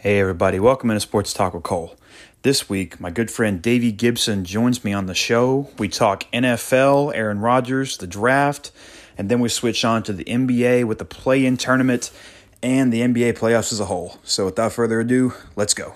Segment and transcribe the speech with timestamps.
[0.00, 1.96] Hey, everybody, welcome into Sports Talk with Cole.
[2.42, 5.70] This week, my good friend Davey Gibson joins me on the show.
[5.76, 8.70] We talk NFL, Aaron Rodgers, the draft,
[9.18, 12.12] and then we switch on to the NBA with the play in tournament
[12.62, 14.18] and the NBA playoffs as a whole.
[14.22, 15.94] So, without further ado, let's go.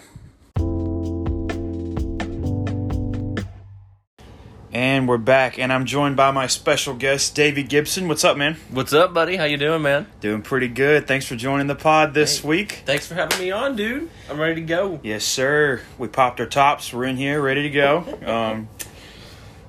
[4.72, 8.08] And we're back, and I'm joined by my special guest, Davey Gibson.
[8.08, 8.56] What's up, man?
[8.70, 9.36] What's up, buddy?
[9.36, 10.06] How you doing, man?
[10.22, 11.06] Doing pretty good.
[11.06, 12.48] Thanks for joining the pod this Hey.
[12.48, 12.82] week.
[12.86, 14.08] Thanks for having me on, dude.
[14.30, 14.98] I'm ready to go.
[15.02, 15.82] Yes, sir.
[15.98, 16.90] We popped our tops.
[16.90, 18.18] We're in here, ready to go.
[18.32, 18.68] Um,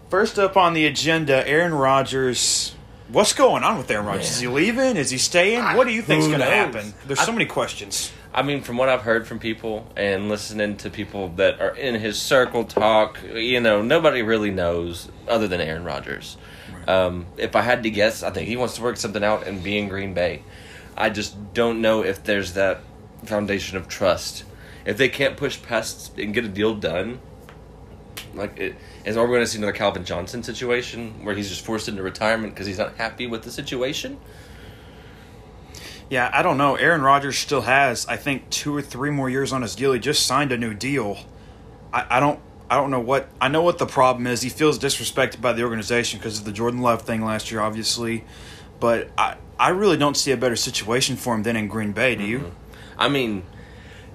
[0.09, 2.73] first up on the agenda, Aaron Rodgers.
[3.09, 4.31] What's going on with Aaron Rodgers?
[4.31, 4.95] Is he leaving?
[4.95, 5.61] Is he staying?
[5.75, 6.94] What do you think's going to happen?
[7.05, 8.13] There's so many questions.
[8.35, 11.95] I mean, from what I've heard from people and listening to people that are in
[11.95, 16.38] his circle talk, you know, nobody really knows other than Aaron Rodgers.
[16.88, 19.63] Um, if I had to guess, I think he wants to work something out and
[19.63, 20.41] be in Green Bay.
[20.97, 22.81] I just don't know if there's that
[23.25, 24.45] foundation of trust.
[24.83, 27.19] If they can't push past and get a deal done,
[28.33, 31.63] like it, is are we going to see another Calvin Johnson situation where he's just
[31.63, 34.19] forced into retirement because he's not happy with the situation?
[36.14, 36.75] Yeah, I don't know.
[36.75, 39.94] Aaron Rodgers still has, I think, two or three more years on his deal.
[39.94, 41.17] He just signed a new deal.
[41.92, 42.39] I, I don't.
[42.70, 44.44] I don't know what I know what the problem is.
[44.44, 48.25] He feels disrespected by the organization because of the Jordan Love thing last year, obviously.
[48.80, 52.14] But I, I really don't see a better situation for him than in Green Bay.
[52.14, 52.39] Do you?
[52.42, 53.00] Mm-hmm.
[53.00, 53.42] I mean,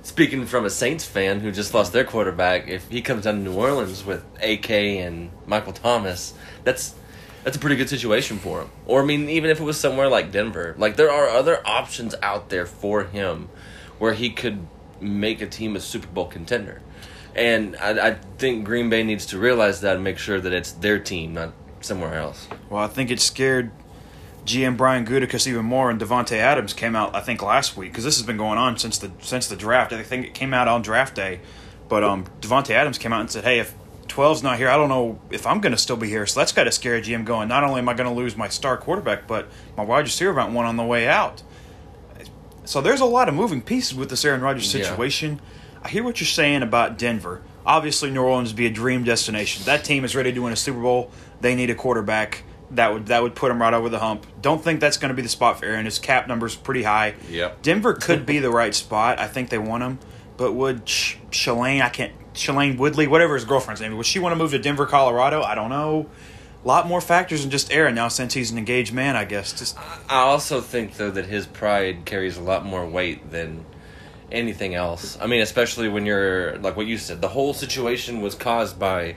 [0.02, 3.40] speaking from a Saints fan who just lost their quarterback, if he comes down to
[3.40, 6.94] New Orleans with AK and Michael Thomas, that's
[7.48, 8.70] that's a pretty good situation for him.
[8.84, 12.14] Or I mean, even if it was somewhere like Denver, like there are other options
[12.22, 13.48] out there for him
[13.98, 14.66] where he could
[15.00, 16.82] make a team a Super Bowl contender.
[17.34, 20.72] And I, I think Green Bay needs to realize that and make sure that it's
[20.72, 22.48] their team, not somewhere else.
[22.68, 23.70] Well, I think it scared
[24.44, 28.04] GM Brian Gutekunst even more, and Davante Adams came out I think last week because
[28.04, 29.94] this has been going on since the since the draft.
[29.94, 31.40] I think it came out on draft day,
[31.88, 33.74] but um, Davante Adams came out and said, "Hey, if
[34.08, 36.52] 12's not here, I don't know if I'm going to still be here." So that's
[36.52, 37.48] got to scare GM going.
[37.48, 40.52] Not only am I going to lose my star quarterback, but my wide receiver went
[40.52, 41.42] one on the way out.
[42.64, 44.82] So there's a lot of moving pieces with this Aaron Rodgers Yeah.
[44.84, 45.40] situation.
[45.82, 47.40] I hear what you're saying about Denver.
[47.64, 49.64] Obviously, New Orleans would be a dream destination.
[49.64, 51.10] That team is ready to win a Super Bowl.
[51.40, 52.42] They need a quarterback.
[52.72, 54.26] That would that would put them right over the hump.
[54.42, 55.86] Don't think that's going to be the spot for Aaron.
[55.86, 57.14] His cap number's pretty high.
[57.30, 57.62] Yep.
[57.62, 59.18] Denver could be the right spot.
[59.18, 59.98] I think they want him,
[60.38, 61.82] but would Sh- Shailene?
[61.82, 62.14] I can't.
[62.32, 65.42] Shailene Woodley, whatever his girlfriend's name, would she want to move to Denver, Colorado?
[65.42, 66.08] I don't know.
[66.64, 69.16] A lot more factors than just Aaron now since he's an engaged man.
[69.16, 69.52] I guess.
[69.52, 69.76] Just
[70.08, 73.66] I also think though that his pride carries a lot more weight than
[74.30, 75.18] anything else.
[75.20, 79.16] I mean, especially when you're like what you said, the whole situation was caused by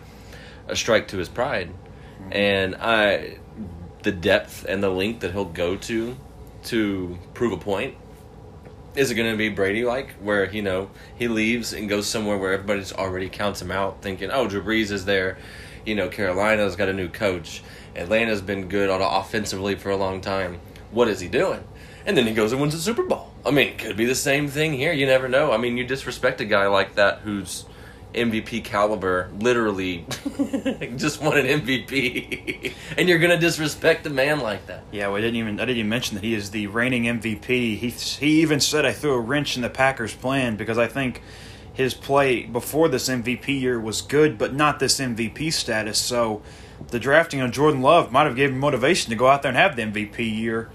[0.67, 2.33] a strike to his pride, mm-hmm.
[2.33, 3.37] and I,
[4.03, 6.17] the depth and the length that he'll go to
[6.65, 7.95] to prove a point.
[8.95, 12.37] Is it going to be Brady like, where you know he leaves and goes somewhere
[12.37, 15.37] where everybody's already counts him out, thinking, "Oh, Drew Brees is there,"
[15.85, 17.63] you know, Carolina's got a new coach,
[17.95, 20.59] Atlanta's been good on offensively for a long time.
[20.91, 21.63] What is he doing?
[22.05, 23.31] And then he goes and wins the Super Bowl.
[23.45, 24.91] I mean, it could be the same thing here.
[24.91, 25.51] You never know.
[25.51, 27.65] I mean, you disrespect a guy like that who's
[28.13, 30.05] MVP caliber, literally
[30.97, 34.83] just won an MVP, and you're gonna disrespect a man like that.
[34.91, 37.77] Yeah, we didn't even I didn't even mention that he is the reigning MVP.
[37.77, 41.21] He he even said I threw a wrench in the Packers' plan because I think
[41.73, 45.99] his play before this MVP year was good, but not this MVP status.
[45.99, 46.41] So
[46.89, 49.57] the drafting of Jordan Love might have given him motivation to go out there and
[49.57, 50.69] have the MVP year.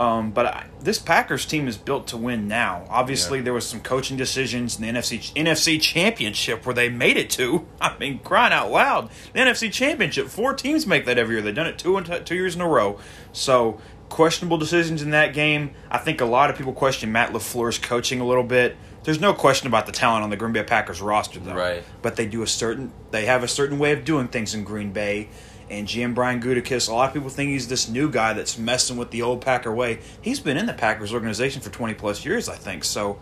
[0.00, 2.84] Um, but I, this Packers team is built to win now.
[2.88, 3.44] Obviously, Yeah.
[3.44, 7.66] there was some coaching decisions in the NFC NFC Championship where they made it to.
[7.80, 10.28] I mean, crying out loud, the NFC Championship.
[10.28, 11.42] Four teams make that every year.
[11.42, 12.98] They've done it two two years in a row.
[13.32, 15.72] So questionable decisions in that game.
[15.90, 18.76] I think a lot of people question Matt LaFleur's coaching a little bit.
[19.04, 21.54] There's no question about the talent on the Green Bay Packers roster, though.
[21.54, 21.82] Right.
[22.02, 22.92] But they do a certain.
[23.10, 25.28] They have a certain way of doing things in Green Bay.
[25.70, 28.96] And GM Brian Gutekunst, a lot of people think he's this new guy that's messing
[28.96, 30.00] with the old Packer way.
[30.20, 32.84] He's been in the Packers organization for 20 plus years, I think.
[32.84, 33.18] So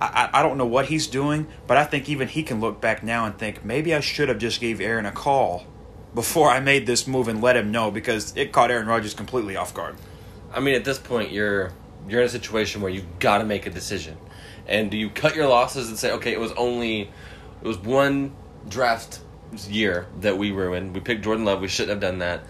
[0.00, 2.80] I, I I don't know what he's doing, but I think even he can look
[2.80, 5.66] back now and think maybe I should have just gave Aaron a call
[6.14, 9.56] before I made this move and let him know because it caught Aaron Rodgers completely
[9.56, 9.96] off guard.
[10.52, 11.72] I mean, at this point, you're
[12.08, 14.16] you're in a situation where you've got to make a decision,
[14.66, 17.10] and do you cut your losses and say, okay, it was only
[17.62, 18.34] it was one
[18.68, 19.20] draft
[19.68, 20.94] year that we ruined.
[20.94, 21.60] We picked Jordan Love.
[21.60, 22.42] We shouldn't have done that.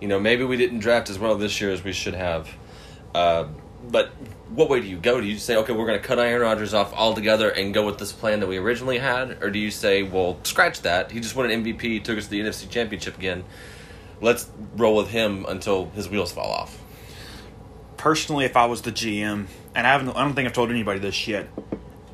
[0.00, 2.48] You know, maybe we didn't draft as well this year as we should have.
[3.14, 3.46] Uh,
[3.88, 4.12] but
[4.50, 5.20] what way do you go?
[5.20, 7.98] Do you say, okay, we're going to cut Aaron Rodgers off altogether and go with
[7.98, 11.10] this plan that we originally had, or do you say, well, scratch that?
[11.10, 13.44] He just won an MVP, took us to the NFC Championship again.
[14.20, 16.78] Let's roll with him until his wheels fall off.
[17.96, 21.00] Personally, if I was the GM, and I haven't, I don't think I've told anybody
[21.00, 21.48] this yet.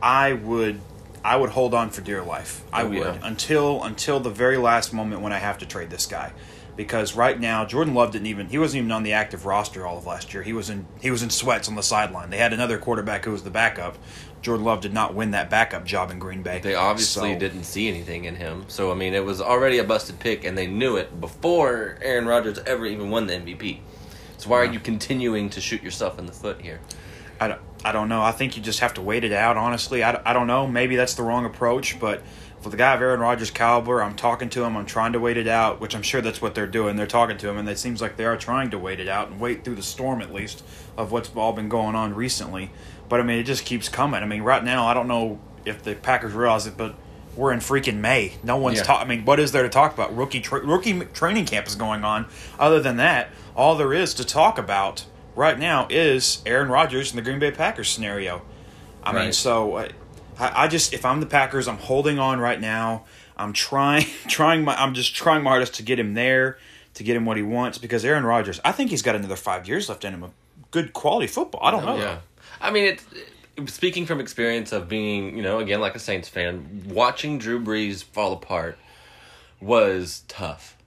[0.00, 0.81] I would
[1.25, 2.62] I would hold on for dear life.
[2.73, 3.19] I Oh, would yeah.
[3.23, 6.32] until until the very last moment when I have to trade this guy.
[6.76, 9.99] Because right now Jordan Love didn't even he wasn't even on the active roster all
[9.99, 10.43] of last year.
[10.44, 12.31] He was in he was in sweats on the sideline.
[12.31, 13.97] They had another quarterback who was the backup.
[14.43, 16.61] Jordan Love did not win that backup job in Green Bay.
[16.62, 18.64] They obviously So- didn't see anything in him.
[18.69, 22.26] So I mean, it was already a busted pick, and they knew it before Aaron
[22.26, 23.81] Rodgers ever even won the MVP.
[24.37, 26.79] So why are you continuing to shoot yourself in the foot here?
[27.41, 28.23] I don't, I don't know.
[28.23, 30.03] I think you just have to wait it out, honestly.
[30.03, 30.67] I, I don't know.
[30.67, 32.23] Maybe that's the wrong approach, but
[32.61, 34.77] for the guy of Aaron Rodgers' caliber, I'm talking to him.
[34.77, 36.97] I'm trying to wait it out, which I'm sure that's what they're doing.
[36.97, 39.29] They're talking to him, and it seems like they are trying to wait it out
[39.29, 40.65] and wait through the storm, at least,
[40.97, 42.71] of what's all been going on recently.
[43.09, 44.23] But, I mean, it just keeps coming.
[44.23, 46.97] I mean, right now, I don't know if the Packers realize it, but
[47.37, 48.33] we're in freaking May.
[48.43, 48.83] No one's Yeah.
[48.83, 49.07] talking.
[49.07, 50.17] I mean, what is there to talk about?
[50.17, 52.27] Rookie tra- rookie training camp is going on.
[52.59, 55.05] Other than that, all there is to talk about
[55.38, 58.43] right now is Aaron Rodgers and the Green Bay Packers scenario.
[59.05, 59.88] I mean, so uh,
[60.38, 63.05] I, I just if I'm the Packers, I'm holding on right now.
[63.37, 66.58] I'm trying, trying my, I'm just trying my hardest to get him there,
[66.94, 67.79] to get him what he wants.
[67.79, 70.32] Because Aaron Rodgers, I think he's got another five years left in him of
[70.73, 71.61] good quality football.
[71.62, 71.96] I don't know.
[71.96, 72.19] Yeah,
[72.61, 76.82] I mean, it, speaking from experience of being, you know, again like a Saints fan,
[76.88, 78.76] watching Drew Brees fall apart
[79.61, 80.78] was tough.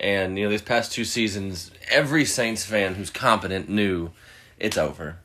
[0.00, 4.10] And you know, these past two seasons, every Saints fan who's competent knew
[4.58, 5.18] it's over.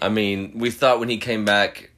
[0.00, 1.90] I mean, we thought when he came back,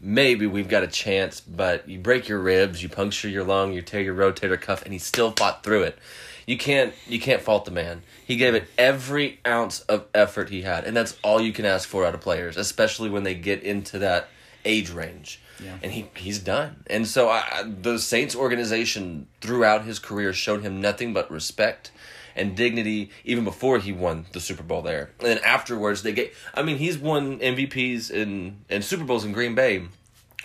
[0.00, 3.82] maybe we've got a chance, but you break your ribs, you puncture your lung, you
[3.82, 5.98] tear your rotator cuff, and he still fought through it.
[6.46, 8.02] You can't you can't fault the man.
[8.26, 11.88] He gave it every ounce of effort he had, and that's all you can ask
[11.88, 14.28] for out of players, especially when they get into that
[14.64, 15.40] age range.
[15.62, 15.78] Yeah.
[15.82, 16.84] And he he's done.
[16.88, 21.90] And so I, the Saints organization throughout his career showed him nothing but respect
[22.36, 25.10] and dignity even before he won the Super Bowl there.
[25.20, 29.32] And then afterwards they get I mean he's won MVPs and and Super Bowls in
[29.32, 29.84] Green Bay.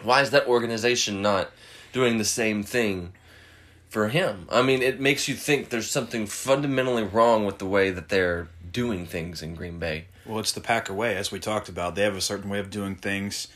[0.03, 1.49] Why is that organization not
[1.91, 3.13] doing the same thing
[3.89, 4.47] for him?
[4.51, 8.47] I mean it makes you think there's something fundamentally wrong with the way that they're
[8.71, 10.05] doing things in Green Bay.
[10.25, 11.95] Well, it's the Packer way, as we talked about.
[11.95, 13.47] They have a certain way of doing things,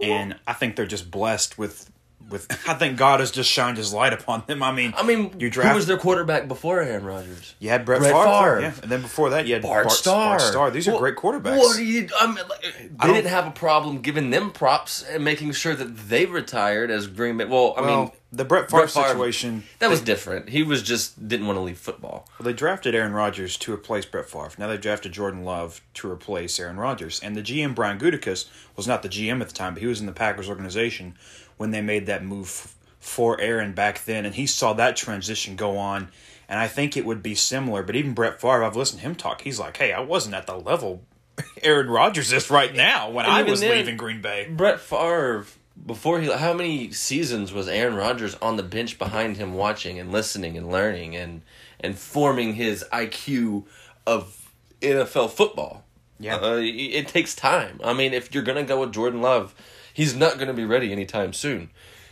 [0.00, 1.90] and I think they're just blessed with.
[2.30, 4.62] With I think God has just shined His light upon them.
[4.62, 7.54] I mean, I mean, you who was their quarterback before Aaron Rodgers?
[7.58, 8.60] you had Brett, Brett Favre, Favre.
[8.60, 10.36] yeah, and then before that you had Bart, Bart, Starr.
[10.36, 10.70] Bart Starr.
[10.70, 11.56] These are What- great quarterbacks.
[11.56, 12.06] What do you?
[12.20, 15.96] I mean, like, I didn't have a problem giving them props and making sure that
[16.10, 17.46] they retired as Green Bay.
[17.46, 19.64] Well, I well, mean, the Brett Favre Brett Favre- situation.
[19.78, 20.50] that was different.
[20.50, 22.28] He was just didn't want to leave football.
[22.38, 24.50] Well, they drafted Aaron Rodgers to replace Brett Favre.
[24.58, 27.20] Now they drafted Jordan Love to replace Aaron Rodgers.
[27.20, 30.00] And the GM Brian Gutekunst was not the GM at the time, but he was
[30.00, 31.14] in the Packers organization
[31.56, 35.78] when they made that move for Aaron back then, and he saw that transition go
[35.78, 36.08] on.
[36.50, 37.82] And I think it would be similar.
[37.82, 39.42] But even Brett Favre, I've listened to him talk.
[39.42, 41.02] He's like, "Hey, I wasn't at the level
[41.62, 45.44] Aaron Rodgers is right now when And I was then- leaving Green Bay." Brett Favre
[45.86, 50.12] before he how many seasons was Aaron Rodgers on the bench behind him watching and
[50.12, 51.42] listening and learning and
[51.80, 53.64] and forming his IQ
[54.06, 55.84] of NFL football.
[56.18, 56.36] Yeah.
[56.36, 57.80] Uh, it, it takes time.
[57.84, 59.54] I mean, if you're going to go with Jordan Love,
[59.92, 61.70] he's not going to be ready anytime soon.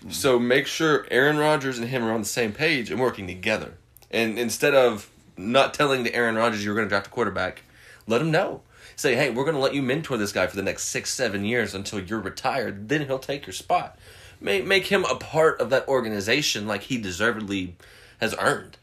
[0.08, 3.74] So make sure Aaron Rodgers and him are on the same page and working together.
[4.10, 7.62] And instead of not telling the Aaron Rodgers you're going to draft a quarterback,
[8.06, 8.62] let him know.
[8.96, 11.44] Say, hey, we're going to let you mentor this guy for the next six, seven
[11.44, 12.88] years until you're retired.
[12.88, 13.98] Then he'll take your spot.
[14.40, 17.76] Make, make him a part of that organization like he deservedly
[18.18, 18.78] has earned.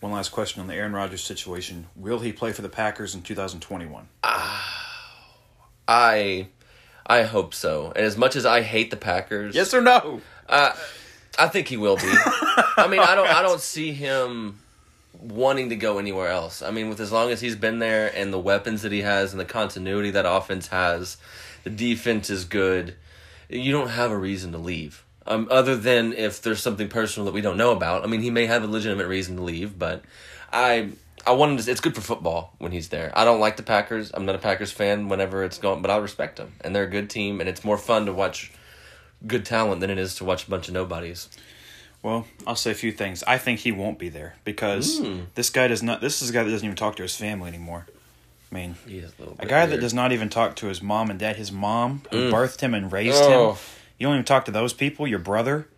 [0.00, 3.22] One last question on the Aaron Rodgers situation: Will he play for the Packers in
[3.22, 4.06] 2021?
[5.88, 6.46] I
[7.04, 7.92] I hope so.
[7.96, 10.20] And as much as I hate the Packers, Yes or no?
[10.48, 10.72] Uh,
[11.36, 12.02] I think he will be.
[12.76, 13.28] I mean, I don't.
[13.28, 14.60] I don't see him
[15.20, 16.62] wanting to go anywhere else.
[16.62, 19.32] I mean, with as long as he's been there and the weapons that he has
[19.32, 21.16] and the continuity that offense has,
[21.64, 22.94] the defense is good.
[23.48, 25.04] You don't have a reason to leave.
[25.26, 28.02] Um, other than if there's something personal that we don't know about.
[28.02, 30.02] I mean, he may have a legitimate reason to leave, but
[30.52, 30.90] I.
[31.26, 31.70] I want him to.
[31.70, 33.12] It's good for football when he's there.
[33.14, 34.12] I don't like the Packers.
[34.14, 36.90] I'm not a Packers fan whenever it's going, but I respect them, and they're a
[36.90, 38.52] good team, and it's more fun to watch
[39.26, 41.28] good talent than it is to watch a bunch of nobodies.
[42.02, 43.24] Well, I'll say a few things.
[43.26, 45.20] I think he won't be there because Hmm.
[45.34, 46.00] this guy does not.
[46.00, 47.86] This is a guy that doesn't even talk to his family anymore.
[48.50, 51.18] I mean, a little a guy that does not even talk to his mom and
[51.18, 51.36] dad.
[51.36, 52.32] His mom who Mm.
[52.32, 53.52] birthed him and raised Oh.
[53.52, 53.58] him.
[53.98, 55.06] You don't even talk to those people.
[55.06, 55.68] Your brother.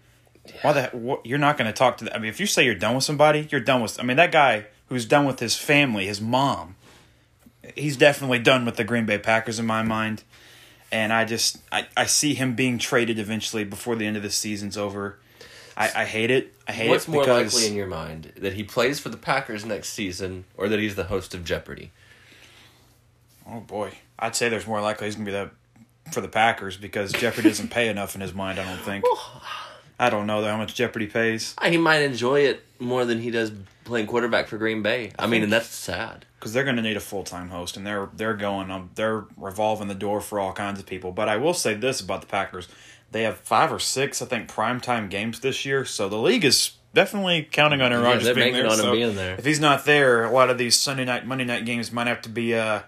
[0.62, 0.82] Why the?
[0.92, 2.04] What, you're not going to talk to.
[2.04, 3.98] The, I mean, if you say you're done with somebody, you're done with.
[3.98, 6.76] I mean, that guy who's done with his family, his mom.
[7.76, 10.22] He's definitely done with the Green Bay Packers in my mind,
[10.90, 14.30] and I just I, I see him being traded eventually before the end of the
[14.30, 15.18] season's over.
[15.80, 16.54] I, I hate it.
[16.68, 19.64] I hate What's it more likely in your mind that he plays for the Packers
[19.64, 21.90] next season, or that he's the host of Jeopardy?
[23.50, 25.50] oh boy, I'd say there's more likely he's gonna be the
[26.12, 28.58] for the Packers because Jeopardy doesn't pay enough in his mind.
[28.58, 29.04] I don't think.
[29.98, 33.52] I don't know how much Jeopardy pays He might enjoy it more than he does
[33.84, 35.12] playing quarterback for Green Bay.
[35.18, 36.24] I, mean, and that's sad.
[36.38, 39.26] because they're going to need a full time host, and they're they're going um, they're
[39.36, 41.12] revolving the door for all kinds of people.
[41.12, 42.68] But I will say this about the Packers:
[43.10, 45.84] they have five or six, I think, primetime games this year.
[45.84, 48.66] So the league is definitely counting on Aaron Yeah, Rodgers being banking there.
[48.66, 49.34] on him so being there.
[49.36, 52.22] If he's not there, a lot of these Sunday night, Monday night games might have
[52.22, 52.80] to be uh,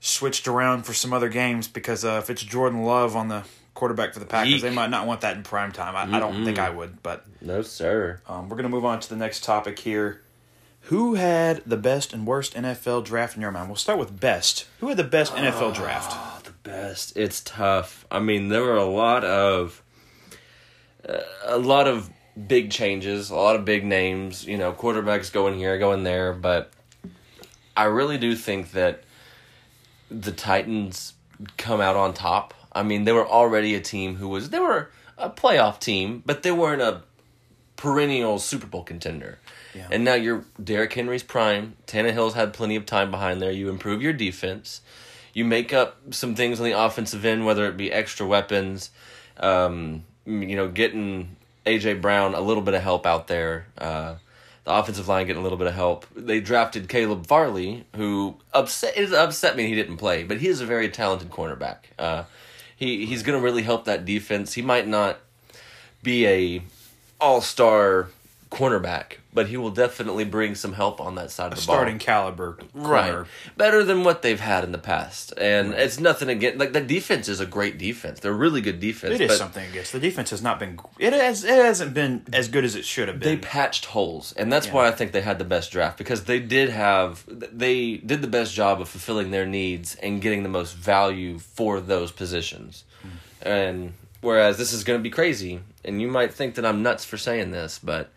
[0.00, 3.44] switched around for some other games because uh, if it's Jordan Love on the
[3.74, 4.62] quarterback for the Packers, Yeek.
[4.62, 5.94] they might not want that in prime time.
[5.96, 8.20] I, I don't think I would, but No, sir.
[8.28, 10.22] um, we're going to move on to the next topic here.
[10.84, 13.68] Who had the best and worst NFL draft in your mind?
[13.68, 14.66] We'll start with best.
[14.80, 16.39] Who had the best NFL draft?
[16.62, 17.16] Best.
[17.16, 18.06] It's tough.
[18.10, 19.82] I mean, there were a lot of
[21.08, 22.10] uh, a lot of
[22.46, 24.46] big changes, a lot of big names.
[24.46, 26.72] You know, quarterbacks going here, going there, but
[27.76, 29.04] I really do think that
[30.10, 31.14] the Titans
[31.56, 32.52] come out on top.
[32.72, 36.42] I mean, they were already a team who was they were a playoff team, but
[36.42, 37.02] they weren't a
[37.76, 39.38] perennial Super Bowl contender.
[39.74, 39.88] Yeah.
[39.90, 41.76] And now you're Derrick Henry's prime.
[41.86, 43.50] Tannehill's had plenty of time behind there.
[43.50, 44.82] You improve your defense.
[45.32, 48.90] You make up some things on the offensive end, whether it be extra weapons,
[49.38, 53.66] um, you know, getting AJ Brown a little bit of help out there.
[53.78, 54.16] Uh,
[54.64, 56.06] the offensive line getting a little bit of help.
[56.14, 60.60] They drafted Caleb Farley, who upset it upset me he didn't play, but he is
[60.60, 61.76] a very talented cornerback.
[61.98, 62.24] Uh,
[62.76, 64.54] he he's going to really help that defense.
[64.54, 65.18] He might not
[66.02, 66.62] be a
[67.20, 68.08] all star
[68.50, 71.76] cornerback, but he will definitely bring some help on that side of the ball.
[71.76, 72.04] Starting ball.
[72.04, 72.58] caliber.
[72.74, 73.24] Right,
[73.56, 77.28] better than what they've had in the past, and it's nothing against like the defense
[77.28, 78.18] is a great defense.
[78.20, 79.14] They're really good defense.
[79.14, 79.92] It is but something against.
[79.92, 80.80] The defense has not been.
[80.98, 81.44] It has.
[81.44, 83.28] It hasn't been as good as it should have been.
[83.28, 84.74] They patched holes, and that's Yeah.
[84.74, 88.28] why I think they had the best draft because they did have they did the
[88.28, 92.82] best job of fulfilling their needs and getting the most value for those positions.
[93.02, 93.08] Hmm.
[93.48, 97.04] And whereas this is going to be crazy, and you might think that I'm nuts
[97.04, 98.10] for saying this, but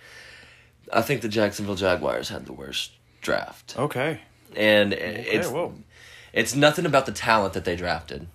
[0.94, 4.22] I think the Jacksonville Jaguars had the worst draft, okay.
[4.56, 5.74] and it's whoa.
[6.32, 8.28] it's nothing about the talent that they drafted.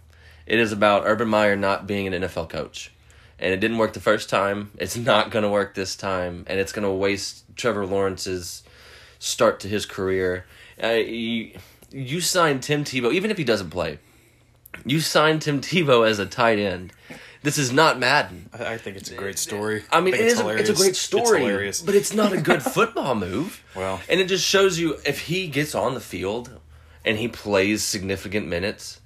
[0.48, 2.90] It is about Urban Meyer not being an NFL coach.
[3.38, 4.72] And it didn't work the first time.
[4.78, 6.44] It's not going to work this time.
[6.48, 8.64] And it's going to waste Trevor Lawrence's
[9.18, 10.46] start to his career.
[10.82, 11.52] Uh, you,
[11.92, 13.98] you signed Tim Tebow, even if he doesn't play,
[14.84, 16.92] you signed Tim Tebow as a tight end.
[17.49, 18.50] This is not Madden.
[18.52, 19.83] I, I think it's a great story.
[19.90, 20.38] I mean, think it is.
[20.38, 21.81] A, it's a great story, hilarious.
[21.81, 23.64] but it's not a good football move.
[23.75, 24.02] Well.
[24.07, 26.61] and it just shows you if he gets on the field
[27.07, 29.00] and he plays significant minutes,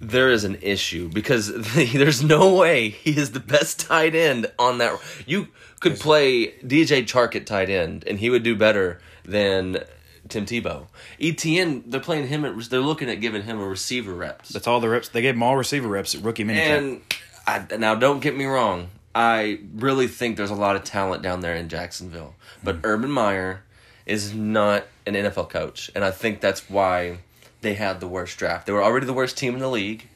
[0.00, 4.78] there is an issue because there's no way he is the best tight end on
[4.78, 5.00] that.
[5.24, 5.46] You
[5.78, 9.84] could play DJ Chark at tight end, and he would do better than
[10.28, 10.88] Tim Tebow.
[11.20, 12.44] Etienne, they're playing him.
[12.44, 14.48] At, they're looking at giving him a receiver reps.
[14.48, 15.08] That's all the reps.
[15.10, 16.78] They gave him all receiver reps at rookie minicamp.
[16.78, 17.02] And
[17.46, 18.88] I, now, don't get me wrong.
[19.14, 22.86] I really think there's a lot of talent down there in Jacksonville, but mm-hmm.
[22.86, 23.62] Urban Meyer
[24.06, 27.18] is not an NFL coach, and I think that's why
[27.60, 28.66] they had the worst draft.
[28.66, 30.08] They were already the worst team in the league,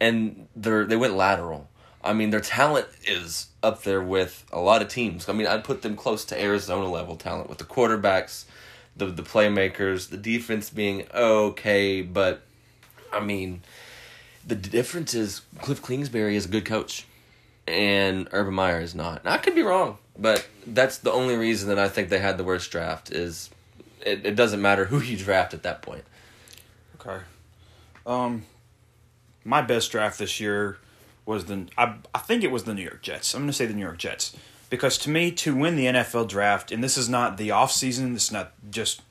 [0.00, 1.68] and they they went lateral.
[2.02, 5.28] I mean, their talent is up there with a lot of teams.
[5.28, 8.44] I mean, I'd put them close to Arizona level talent with the quarterbacks,
[8.96, 12.42] the the playmakers, the defense being okay, but
[13.12, 13.62] I mean,
[14.48, 17.06] the difference is Cliff Kingsbury is a good coach,
[17.66, 19.20] and Urban Meyer is not.
[19.20, 22.38] And I could be wrong, but that's the only reason that I think they had
[22.38, 23.12] the worst draft.
[23.12, 23.50] Is
[24.00, 26.04] it, it doesn't matter who you draft at that point.
[27.00, 27.22] Okay.
[28.06, 28.44] Um,
[29.44, 30.78] my best draft this year
[31.26, 33.34] was the I I think it was the New York Jets.
[33.34, 34.34] I'm going to say the New York Jets
[34.70, 38.14] because to me to win the NFL draft and this is not the off season.
[38.14, 39.02] This is not just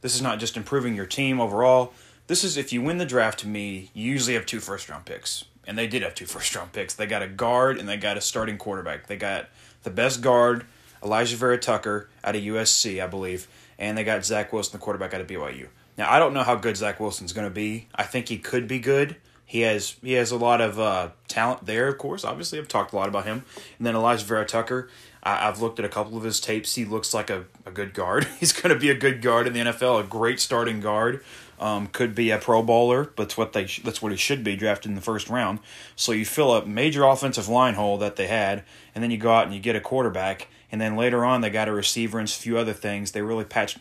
[0.00, 1.92] this is not just improving your team overall.
[2.30, 5.04] This is if you win the draft to me, you usually have two first round
[5.04, 5.46] picks.
[5.66, 6.94] And they did have two first round picks.
[6.94, 9.08] They got a guard and they got a starting quarterback.
[9.08, 9.48] They got
[9.82, 10.64] the best guard,
[11.02, 13.48] Alijah Vera Tucker out of USC, I believe,
[13.80, 15.70] and they got Zach Wilson, the quarterback out of BYU.
[15.98, 17.88] Now I don't know how good Zach Wilson's going to be.
[17.96, 19.16] I think he could be good.
[19.44, 22.24] He has he has a lot of uh, talent there, of course.
[22.24, 23.44] Obviously, I've talked a lot about him.
[23.76, 24.88] And then Alijah Vera Tucker,
[25.24, 26.76] I, I've looked at a couple of his tapes.
[26.76, 28.28] He looks like a, a good guard.
[28.38, 31.24] He's going to be a good guard in the NFL, a great starting guard.
[31.60, 34.42] Um, could be a Pro Bowler, but that's what they sh- that's what he should
[34.42, 35.58] be drafted in the first round.
[35.94, 38.64] So you fill a major offensive line hole that they had,
[38.94, 41.50] and then you go out and you get a quarterback, and then later on they
[41.50, 43.12] got a receiver and a few other things.
[43.12, 43.78] They really patched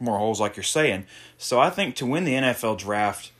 [0.00, 1.04] more holes, like you're saying.
[1.36, 3.30] So I think to win the NFL draft,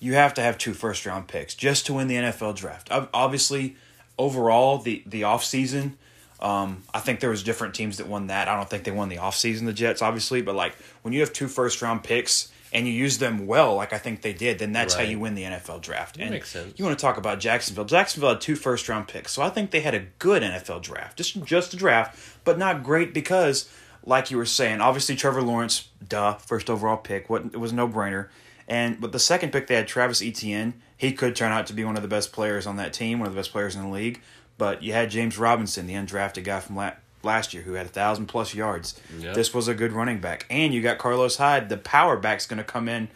[0.00, 2.88] you have to have two first round picks just to win the NFL draft.
[2.90, 3.76] Obviously,
[4.18, 5.98] overall the the off season,
[6.40, 8.48] um, I think there was different teams that won that.
[8.48, 11.20] I don't think they won the off season, the Jets, obviously, but like when you
[11.20, 14.58] have two first round picks and you use them well, like I think they did,
[14.58, 16.16] then that's how you win the NFL draft.
[16.18, 16.74] and makes sense.
[16.76, 17.84] You want to talk about Jacksonville?
[17.84, 21.16] Jacksonville had two first round picks, so I think they had a good NFL draft,
[21.16, 23.70] just just a draft, but not great because,
[24.04, 27.88] like you were saying, obviously Trevor Lawrence, duh, first overall pick, what it was no
[27.88, 28.28] brainer.
[28.68, 30.82] And but the second pick they had Travis Etienne.
[30.96, 33.28] He could turn out to be one of the best players on that team, one
[33.28, 34.20] of the best players in the league.
[34.58, 36.74] But you had James Robinson, the undrafted guy from
[37.22, 39.00] last year, who had a thousand plus yards.
[39.18, 39.34] Yep.
[39.34, 42.58] This was a good running back, and you got Carlos Hyde, the power back's going
[42.58, 43.08] to come in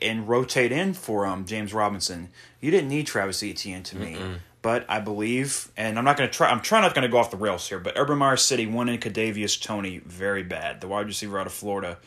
[0.00, 2.28] and rotate in for um James Robinson.
[2.60, 4.16] You didn't need Travis Etienne to me.
[4.62, 6.50] But I believe, and I'm not going to try.
[6.50, 7.78] I'm trying not going to go off the rails here.
[7.78, 11.52] But Urban Meyer City won in Kadarius Toney very bad, the wide receiver out of
[11.52, 11.98] Florida,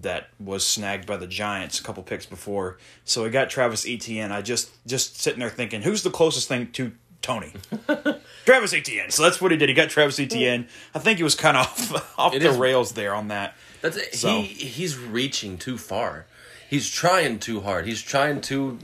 [0.00, 2.78] that was snagged by the Giants a couple picks before.
[3.04, 4.32] So we got Travis Etienne.
[4.32, 7.52] I just just sitting there thinking, who's the closest thing to Toney?
[8.44, 9.10] Travis Etienne.
[9.10, 9.68] So that's what he did.
[9.68, 10.68] He got Travis Etienne.
[10.94, 13.54] I think he was kind of off, off It the is- rails there on that.
[13.82, 14.14] That's it.
[14.14, 16.26] So- He he's reaching too far.
[16.68, 17.86] He's trying too hard.
[17.86, 18.78] He's trying to.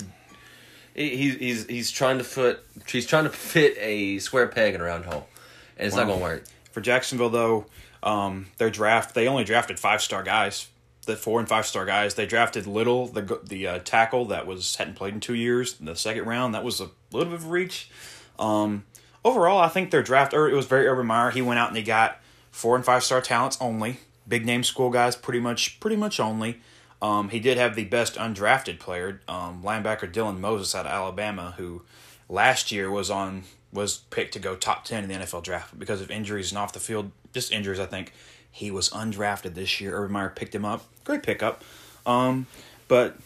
[0.94, 2.64] He's he's he's trying to fit.
[2.88, 5.26] He's trying to fit a square peg in a round hole,
[5.76, 6.44] and it's not gonna work.
[6.70, 7.66] For Jacksonville, though,
[8.02, 10.68] um, their draft they only drafted five star guys.
[11.06, 12.14] The four and five star guys.
[12.14, 15.76] They drafted Little, the the uh, tackle that was hadn't played in two years.
[15.80, 17.90] In the second round, that was a little bit of a reach.
[18.38, 18.84] Um,
[19.24, 21.30] overall, I think their draft it was very Urban Meyer.
[21.30, 24.90] He went out and he got four and five star talents only, big name school
[24.90, 26.60] guys, pretty much pretty much only.
[27.02, 31.54] Um, he did have the best undrafted player, um, linebacker Dylan Moses out of Alabama,
[31.58, 31.82] who
[32.28, 35.80] last year was on was picked to go top ten in the NFL draft but
[35.80, 37.80] because of injuries and off the field, just injuries.
[37.80, 38.12] I think
[38.50, 39.96] he was undrafted this year.
[39.96, 41.62] Urban Meyer picked him up, great pickup.
[42.06, 42.46] Um,
[42.86, 43.16] but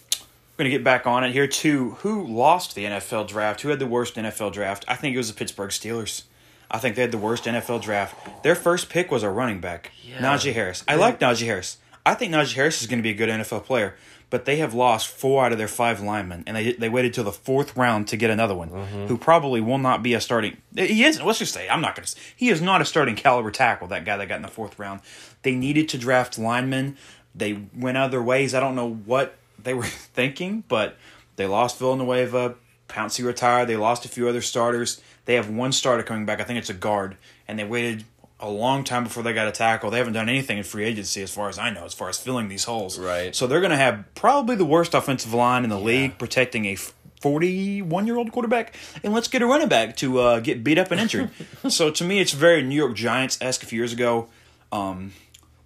[0.58, 1.90] we're gonna get back on it here too.
[2.00, 3.60] Who lost the NFL draft?
[3.60, 4.84] Who had the worst NFL draft?
[4.88, 6.24] I think it was the Pittsburgh Steelers.
[6.68, 8.42] I think they had the worst NFL draft.
[8.42, 10.18] Their first pick was a running back, Yeah.
[10.18, 10.82] Najee Harris.
[10.88, 11.78] I like Najee Harris.
[12.04, 13.94] I think Najee Harris is going to be a good NFL player,
[14.30, 17.24] but they have lost four out of their five linemen, and they they waited till
[17.24, 19.06] the fourth round to get another one, mm-hmm.
[19.06, 20.56] who probably will not be a starting.
[20.74, 21.24] He isn't.
[21.24, 22.16] Let's just say I'm not going to.
[22.34, 23.86] He is not a starting caliber tackle.
[23.86, 25.02] That guy that got in the fourth round.
[25.42, 26.96] They needed to draft linemen.
[27.32, 28.54] They went other ways.
[28.54, 30.96] I don't know what they were thinking, but
[31.36, 32.54] they lost Villanueva.
[32.88, 33.68] Pouncey retired.
[33.68, 35.00] They lost a few other starters.
[35.26, 36.40] They have one starter coming back.
[36.40, 37.16] I think it's a guard,
[37.46, 38.04] and they waited
[38.40, 39.90] a long time before they got a tackle.
[39.90, 42.18] They haven't done anything in free agency, as far as I know, as far as
[42.18, 42.98] filling these holes.
[42.98, 43.34] Right.
[43.34, 46.76] So they're going to have probably the worst offensive line in the league, protecting a
[47.20, 51.30] forty-one-year-old quarterback, and let's get a running back to uh, get beat up and injured.
[51.68, 53.62] so to me, it's very New York Giants esque.
[53.62, 54.28] A few years ago,
[54.72, 55.12] um,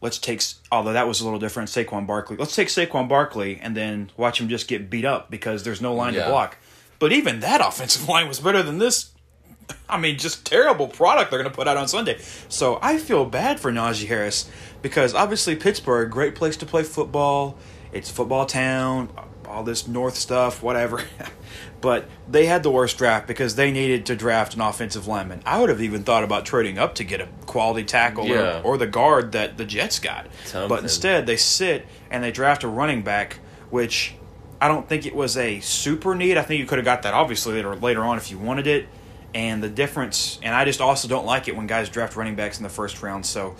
[0.03, 1.71] let's take although that was a little different.
[1.71, 2.37] Saquon Barkley.
[2.37, 5.95] Let's take Saquon Barkley and then watch him just get beat up because there's no
[5.95, 6.59] line to block.
[6.99, 9.11] But even that offensive line was better than this.
[9.89, 12.19] I mean, just terrible product they're going to put out on Sunday.
[12.49, 14.51] So I feel bad for Najee Harris
[14.83, 17.57] because obviously Pittsburgh, great place to play football.
[17.93, 19.11] It's football town,
[19.53, 21.05] all this North stuff, whatever.
[21.81, 25.43] but they had the worst draft because they needed to draft an offensive lineman.
[25.45, 28.61] I would have even thought about trading up to get a quality tackle Yeah.
[28.61, 30.27] or, or the guard that the Jets got.
[30.45, 30.69] Something.
[30.69, 34.15] But instead, they sit and they draft a running back, which
[34.61, 36.39] I don't think it was a super need.
[36.39, 38.89] I think you could have got that obviously later later on if you wanted it.
[39.35, 42.59] And the difference, and I just also don't like it when guys draft running backs
[42.59, 43.25] in the first round.
[43.25, 43.57] So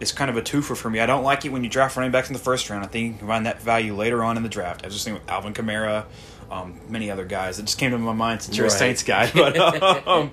[0.00, 1.00] it's kind of a twofer for me.
[1.00, 2.84] I don't like it when you draft running backs in the first round.
[2.84, 4.82] I think you can find that value later on in the draft.
[4.82, 6.04] I was just thinking with Alvin Kamara,
[6.50, 7.58] um, many other guys.
[7.58, 9.30] It just came to my mind since you're a Saints guy.
[9.32, 9.56] But
[10.06, 10.30] um,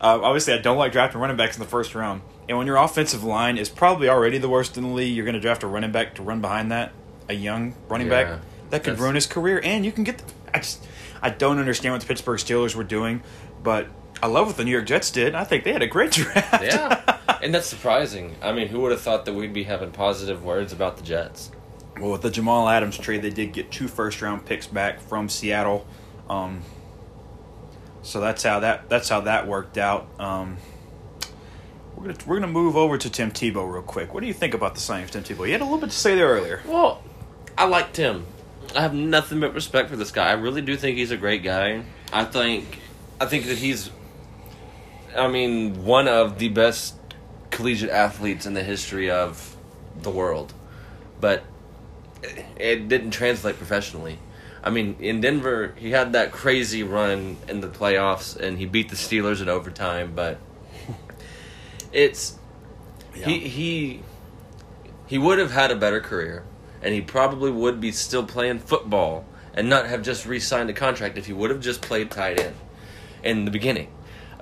[0.00, 2.22] uh, obviously, I don't like drafting running backs in the first round.
[2.48, 5.34] And when your offensive line is probably already the worst in the league, you're going
[5.34, 6.92] to draft a running back to run behind that,
[7.28, 8.24] a young running Yeah.
[8.24, 9.60] back that could That's- ruin his career.
[9.62, 10.22] And you can get.
[10.52, 10.84] I just
[11.22, 13.22] I don't understand what the Pittsburgh Steelers were doing,
[13.62, 13.86] but
[14.22, 15.34] I love what the New York Jets did.
[15.34, 16.62] I think they had a great draft.
[16.64, 17.11] Yeah,
[17.42, 18.36] and that's surprising.
[18.42, 21.50] I mean, who would have thought that we'd be having positive words about the Jets?
[21.98, 25.28] Well, with the Jamal Adams trade, they did get two first round picks back from
[25.28, 25.86] Seattle.
[26.28, 26.62] Um,
[28.02, 30.08] so that's how that that's how that worked out.
[30.18, 30.56] Um,
[31.94, 34.14] we're gonna we're gonna move over to Tim Tebow real quick.
[34.14, 35.46] What do you think about the signing of Tim Tebow?
[35.46, 36.62] You had a little bit to say there earlier.
[36.66, 37.02] Well,
[37.56, 38.26] I like Tim.
[38.74, 40.30] I have nothing but respect for this guy.
[40.30, 41.84] I really do think he's a great guy.
[42.12, 42.78] I think,
[43.20, 43.90] I think that he's,
[45.16, 47.01] I mean, one of the best
[47.52, 49.54] collegiate athletes in the history of
[50.00, 50.52] the world,
[51.20, 51.44] but
[52.56, 54.18] it- didn't translate professionally.
[54.64, 58.88] I mean, in Denver, he had that crazy run in the playoffs, and he beat
[58.88, 60.12] the Steelers in overtime.
[60.14, 60.38] But
[61.92, 62.38] it's
[63.12, 64.02] he he
[65.06, 66.44] he would have had a better career,
[66.80, 71.18] and he probably would be still playing football and not have just re-signed a contract
[71.18, 72.56] if he would have just played tight end
[73.22, 73.88] in the beginning.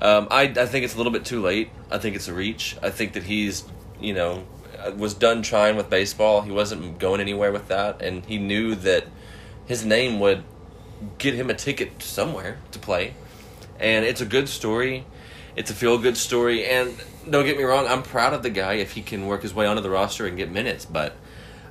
[0.01, 1.71] Um, I I think it's a little bit too late.
[1.91, 2.77] I think it's a reach.
[2.83, 3.65] I think that he's
[4.01, 4.45] you know
[4.97, 6.43] was done trying with baseball.
[6.43, 9.05] He wasn't going anywhere with that, and he knew that
[9.67, 10.45] his name would
[11.19, 13.15] get him a ticket somewhere to play.
[13.79, 15.07] And it's a good story.
[15.57, 16.67] It's a feel good story.
[16.67, 16.95] And
[17.29, 19.67] don't get me wrong, I'm proud of the guy if he can work his way
[19.67, 21.17] onto the roster and get minutes, but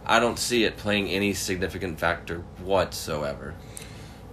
[0.05, 3.55] I don't see it playing any significant factor whatsoever.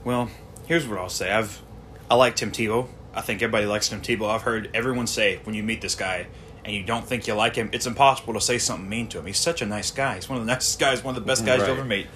[0.04, 0.30] Well,
[0.66, 1.30] here's what I'll say.
[1.30, 1.62] I've
[2.10, 2.88] I like Tim Tebow.
[3.16, 4.28] I think everybody likes Tim Tebow.
[4.28, 6.26] I've heard everyone say when you meet this guy
[6.64, 9.26] and you don't think you like him, it's impossible to say something mean to him.
[9.26, 10.16] He's such a nice guy.
[10.16, 11.68] He's one of the nicest guys, one of the best guys Right.
[11.68, 12.06] you'll ever meet.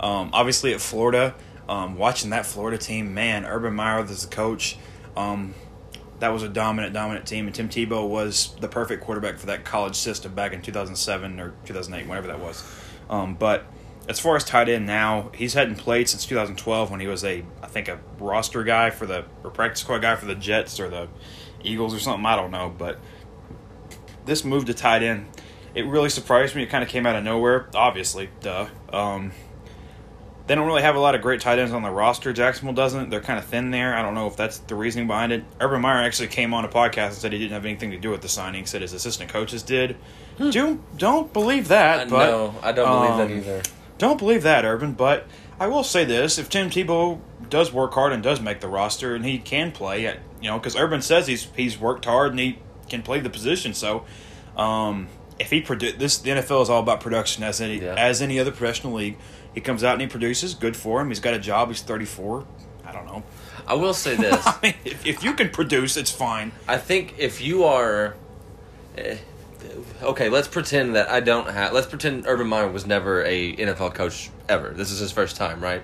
[0.00, 1.34] Um, obviously at Florida,
[1.68, 4.76] um, watching that Florida team, man, Urban Meyer as the coach,
[5.16, 5.54] um,
[6.20, 9.64] that was a dominant, dominant team, and Tim Tebow was the perfect quarterback for that
[9.64, 12.64] college system back in 2007 or 2008, whenever that was.
[13.10, 13.66] Um, but
[14.08, 17.44] as far as tight end now, he's hadn't played since 2012 when he was a,
[17.62, 20.88] I think, a roster guy for the or practice squad guy for the Jets or
[20.88, 21.08] the
[21.62, 22.24] Eagles or something.
[22.24, 22.98] I don't know, but
[24.24, 25.26] this move to tight end,
[25.74, 26.62] it really surprised me.
[26.62, 27.68] It kind of came out of nowhere.
[27.74, 28.68] Obviously, duh.
[28.92, 29.32] Um,
[30.46, 32.32] they don't really have a lot of great tight ends on the roster.
[32.32, 33.10] Jacksonville doesn't.
[33.10, 33.96] They're kind of thin there.
[33.96, 35.44] I don't know if that's the reasoning behind it.
[35.60, 38.10] Urban Meyer actually came on a podcast and said he didn't have anything to do
[38.10, 38.64] with the signing.
[38.66, 39.96] Said his assistant coaches did.
[40.38, 42.06] Don't don't believe that.
[42.06, 43.62] Uh, but, no, I don't believe um, that either.
[43.98, 44.92] Don't believe that, Urban.
[44.92, 45.26] But
[45.58, 49.14] I will say this: if Tim Tebow does work hard and does make the roster,
[49.14, 52.40] and he can play, at, you know, because Urban says he's he's worked hard and
[52.40, 53.72] he can play the position.
[53.74, 54.04] So,
[54.56, 57.94] um, if he produ- this the NFL is all about production as any Yeah.
[57.94, 59.16] as any other professional league.
[59.54, 60.54] He comes out and he produces.
[60.54, 61.08] Good for him.
[61.08, 61.68] He's got a job.
[61.68, 62.44] He's thirty four.
[62.84, 63.22] I don't know.
[63.66, 64.42] I will say this.
[64.46, 66.52] I mean, if, if you can produce, it's fine.
[66.68, 68.14] I think if you are,
[68.98, 69.16] eh,
[70.02, 71.72] okay, let's pretend that I don't have.
[71.72, 74.70] Let's pretend Urban Meyer was never a NFL coach ever.
[74.70, 75.82] This is his first time, right?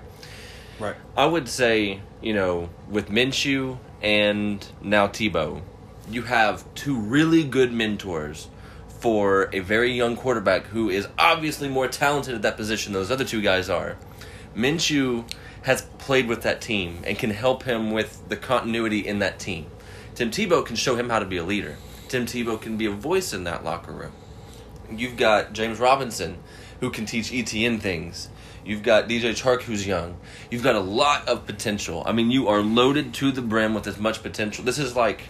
[0.78, 0.96] Right.
[1.16, 5.62] I would say, you know, with Minshew and now Tebow,
[6.10, 8.48] you have two really good mentors
[8.88, 13.10] for a very young quarterback who is obviously more talented at that position than those
[13.10, 13.96] other two guys are.
[14.54, 15.24] Minshew
[15.62, 19.66] has played with that team and can help him with the continuity in that team.
[20.14, 21.76] Tim Tebow can show him how to be a leader.
[22.12, 24.12] Tim Tebow can be a voice in that locker room.
[24.90, 26.40] You've got James Robinson,
[26.80, 28.28] who can teach Etienne things.
[28.66, 30.18] You've got DJ Chark, who's young.
[30.50, 32.02] You've got a lot of potential.
[32.04, 34.62] I mean, you are loaded to the brim with as much potential.
[34.62, 35.22] This is like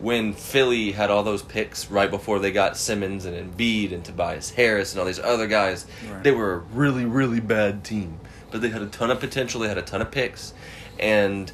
[0.00, 4.50] when Philly had all those picks right before they got Simmons and Embiid and Tobias
[4.50, 5.86] Harris and all these other guys.
[6.10, 6.24] Right.
[6.24, 8.18] They were a really, really bad team.
[8.50, 9.60] But they had a ton of potential.
[9.60, 10.52] They had a ton of picks.
[10.98, 11.48] And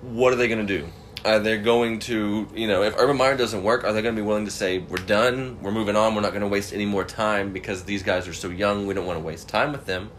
[0.00, 0.88] what are they going to do?
[1.24, 4.20] Are they going to, you know, if Urban Meyer doesn't work, are they going to
[4.20, 6.84] be willing to say, we're done, we're moving on, we're not going to waste any
[6.84, 9.86] more time because these guys are so young, we don't want to waste time with
[9.86, 10.10] them?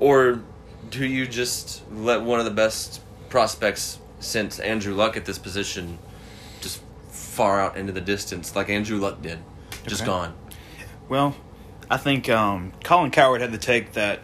[0.00, 0.40] Or
[0.88, 5.98] do you just let one of the best prospects since Andrew Luck at this position
[6.62, 9.38] just far out into the distance like Andrew Luck did?
[9.86, 10.10] Just Okay.
[10.10, 10.34] gone.
[11.08, 11.36] Well,
[11.90, 14.20] I think um, Colin Cowherd had the take that,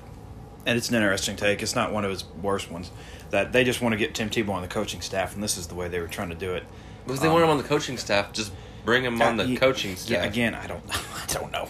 [0.69, 1.63] and it's an interesting take.
[1.63, 2.93] It's not one of his worst ones.
[3.31, 5.67] That they just want to get Tim Tebow on the coaching staff, and this is
[5.67, 6.65] the way they were trying to do it.
[7.05, 8.53] Because they Um, want him on the coaching staff, just
[8.85, 10.11] bring him on the coaching staff.
[10.11, 11.69] Yeah, again, I don't, I don't know,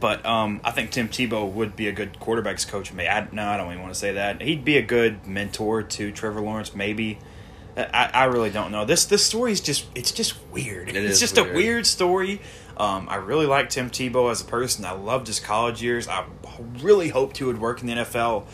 [0.00, 2.92] but um, I think Tim Tebow would be a good quarterbacks coach.
[2.92, 4.42] Maybe I, no, I don't even want to say that.
[4.42, 7.18] He'd be a good mentor to Trevor Lawrence, maybe.
[7.76, 8.84] I, I really don't know.
[8.84, 10.88] This this story is just it's just weird.
[10.88, 11.56] It it's just a weird.
[11.56, 12.40] weird story.
[12.76, 14.84] Um, I really like Tim Tebow as a person.
[14.84, 16.08] I loved his college years.
[16.08, 16.24] I
[16.80, 18.46] really hoped he would work in the NFL.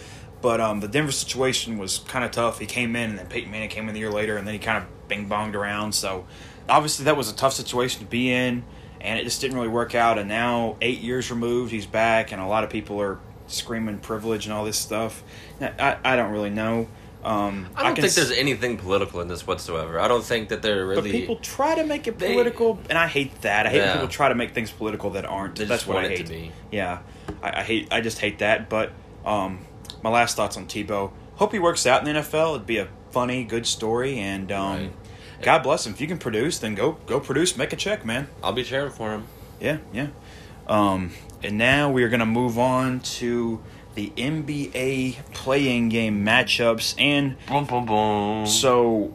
[0.42, 2.58] But um, the Denver situation was kind of tough.
[2.58, 4.58] He came in, and then Peyton Manning came in the year later, and then he
[4.58, 5.94] kind of bing bonged around.
[5.94, 6.26] So
[6.68, 8.64] obviously that was a tough situation to be in,
[9.00, 10.18] and it just didn't really work out.
[10.18, 14.46] And now eight years removed, he's back, and a lot of people are screaming privilege
[14.46, 15.22] and all this stuff.
[15.60, 16.88] I, I don't really know.
[17.26, 19.98] Um, I don't can think s- there's anything political in this whatsoever.
[19.98, 21.02] I don't think that they're really.
[21.02, 23.66] but people try to make it They- political, and I hate that.
[23.66, 23.92] I hate when Yeah.
[23.94, 25.56] people try to make things political that aren't.
[25.56, 26.52] They That's what I it hate.
[26.70, 26.98] Yeah,
[27.42, 27.88] I, I hate.
[27.90, 28.68] I just hate that.
[28.68, 28.92] But
[29.24, 29.58] um,
[30.02, 31.10] my last thoughts on Tebow.
[31.34, 32.54] Hope he works out in the NFL.
[32.54, 34.92] It'd be a funny, good story, and um, Right.
[35.42, 35.92] God bless him.
[35.94, 37.56] If you can produce, then go go produce.
[37.56, 38.28] Make a check, man.
[38.42, 39.24] I'll be cheering for him.
[39.60, 40.06] Yeah, yeah.
[40.68, 41.10] Um,
[41.42, 43.60] and now we are going to move on to
[43.96, 48.46] the NBA playing game matchups and Boom, boom, boom.
[48.46, 49.12] so,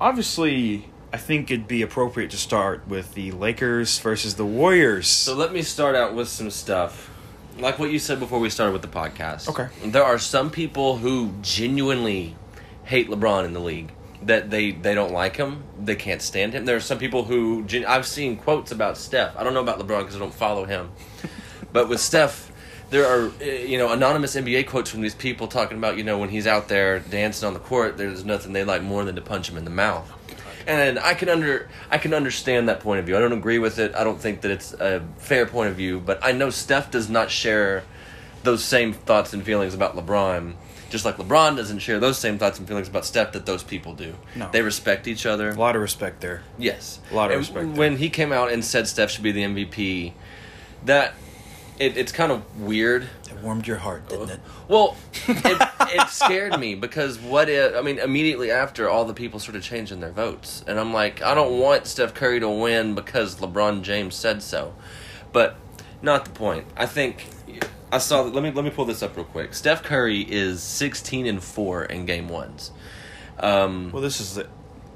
[0.00, 5.06] obviously, I think it'd be appropriate to start with the Lakers versus the Warriors.
[5.08, 7.10] So let me start out with some stuff.
[7.58, 9.48] Like what you said before we started with the podcast.
[9.48, 9.68] Okay.
[9.84, 12.36] There are some people who genuinely
[12.84, 13.92] hate LeBron in the league.
[14.22, 15.62] That they, they don't like him.
[15.80, 16.64] They can't stand him.
[16.64, 19.36] There are some people who I've seen quotes about Steph.
[19.36, 20.90] I don't know about LeBron because I don't follow him.
[21.72, 22.50] but with Steph,
[22.90, 26.18] there are uh, you know anonymous NBA quotes from these people talking about you know
[26.18, 27.96] when he's out there dancing on the court.
[27.96, 30.10] There's nothing they like more than to punch him in the mouth.
[30.66, 33.16] And I can under I can understand that point of view.
[33.16, 33.94] I don't agree with it.
[33.94, 36.00] I don't think that it's a fair point of view.
[36.00, 37.84] But I know Steph does not share
[38.42, 40.54] those same thoughts and feelings about LeBron.
[40.90, 43.94] Just like LeBron doesn't share those same thoughts and feelings about Steph that those people
[43.94, 44.14] do.
[44.34, 44.50] No.
[44.50, 45.50] They respect each other.
[45.50, 46.42] A lot of respect there.
[46.56, 47.74] Yes, A lot of And respect there.
[47.76, 50.12] When he came out and said Steph should be the MVP,
[50.86, 51.14] that
[51.78, 53.04] it, it's kind of weird.
[53.30, 54.40] It warmed your heart, didn't it?
[54.68, 59.38] Well, it, it scared me because what if I mean immediately after all the people
[59.40, 63.36] started changing their votes, and I'm like, I don't want Steph Curry to win because
[63.36, 64.74] LeBron James said so,
[65.32, 65.56] but
[66.02, 66.66] not the point.
[66.76, 67.26] I think
[67.92, 68.22] I saw.
[68.22, 69.54] Let me let me pull this up real quick.
[69.54, 72.70] Steph Curry is 16 and four in game ones.
[73.38, 74.48] Um, Well, this is the.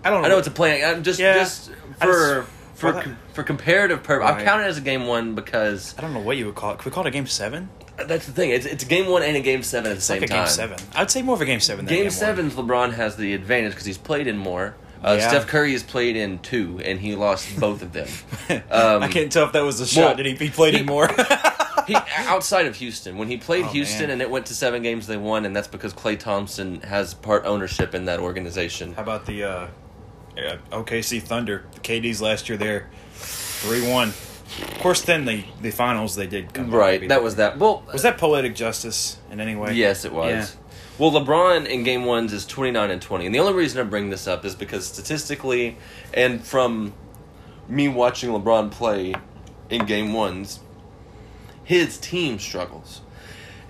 [0.04, 0.26] I don't know.
[0.26, 0.84] I know it's a play.
[0.84, 1.34] I'm just Yeah.
[1.34, 2.50] just I for just-
[2.82, 4.28] for com- for comparative purpose.
[4.28, 4.44] I Right.
[4.44, 6.78] count it as a game one because I don't know what you would call it.
[6.78, 7.68] Could we call it a game seven?
[8.06, 8.50] that's the thing.
[8.50, 10.32] It's it's a game one and a game seven at the It's same like a
[10.32, 10.44] time.
[10.44, 10.78] game seven.
[10.94, 13.32] I'd say more of a game seven than a Game game seven, LeBron has the
[13.34, 14.74] advantage because he's played in more.
[15.04, 15.28] Uh, Yeah.
[15.28, 18.08] Steph Curry has played in two, and he lost both of them.
[18.70, 20.16] Um, I can't tell if that was a shot.
[20.16, 21.08] Did he, he played he- in more?
[21.86, 24.10] he outside of Houston, when he played Oh, Houston man.
[24.10, 27.44] and it went to seven games, they won, and that's because Klay Thompson has part
[27.46, 28.94] ownership in that organization.
[28.94, 29.66] How about the uh,
[30.36, 31.64] uh, OKC Thunder?
[31.74, 34.08] The KD's last year there, three one.
[34.08, 37.22] Of course, then the the finals they did come Right, that them.
[37.24, 37.58] was that.
[37.58, 39.72] Well, Was that poetic justice in any way?
[39.74, 40.30] Yes, it was.
[40.30, 40.46] Yeah.
[40.98, 43.24] Well, LeBron in game ones is 29 and 20.
[43.26, 45.78] And the only reason I bring this up is because statistically
[46.12, 46.92] and from
[47.66, 49.14] me watching LeBron play
[49.70, 50.60] in game ones,
[51.64, 53.00] his team struggles.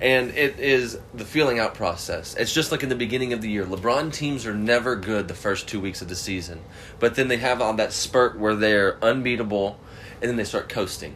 [0.02, 2.34] And it is the feeling out process.
[2.34, 3.64] It's just like in the beginning of the year.
[3.64, 6.60] LeBron teams are never good the first two weeks of the season.
[6.98, 9.78] But then they have on that spurt where they're unbeatable
[10.20, 11.14] and then they start coasting.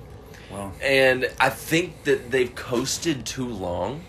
[0.53, 4.05] Well, And I think that they've coasted too long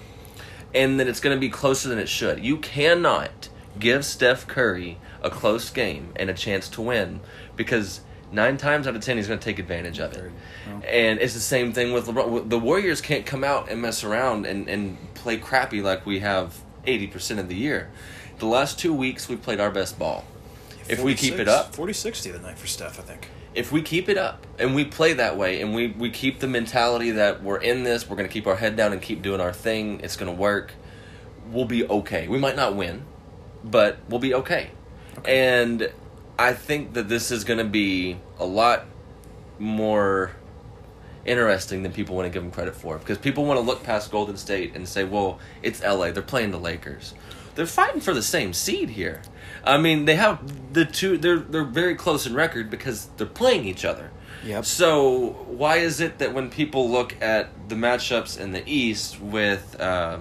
[0.76, 2.46] and that it's going to be closer than it should.
[2.46, 7.22] You cannot give Steph Curry a close game and a chance to win
[7.56, 10.32] because nine times out of ten he's going to take advantage of it.
[10.68, 10.82] Well.
[10.88, 12.50] And it's the same thing with LeBron.
[12.50, 16.60] The Warriors can't come out and mess around and, and play crappy like we have
[16.86, 17.90] 80% of the year.
[18.40, 20.26] The last two weeks we've played our best ball.
[20.90, 23.28] If we keep it up, 46 the other night for Steph, I think.
[23.54, 26.48] if we keep it up and we play that way and we, we keep the
[26.48, 29.42] mentality that we're in this, we're going to keep our head down and keep doing
[29.42, 30.72] our thing, it's going to work,
[31.52, 32.28] we'll be okay.
[32.30, 33.04] We might not win,
[33.66, 34.72] but we'll be okay.
[35.26, 35.92] And
[36.40, 38.86] I think that this is going to be a lot
[39.60, 40.32] more
[41.26, 44.12] interesting than people want to give them credit for because people want to look past
[44.12, 47.14] Golden State and say, well, it's LA, they're playing the Lakers.
[47.56, 49.22] They're fighting for the same seed here.
[49.64, 53.66] I mean, they have the two they're they're very close in record because they're playing
[53.66, 54.12] each other.
[54.46, 54.66] Yep.
[54.66, 59.76] So, why is it that when people look at the matchups in the East with
[59.80, 60.20] uh,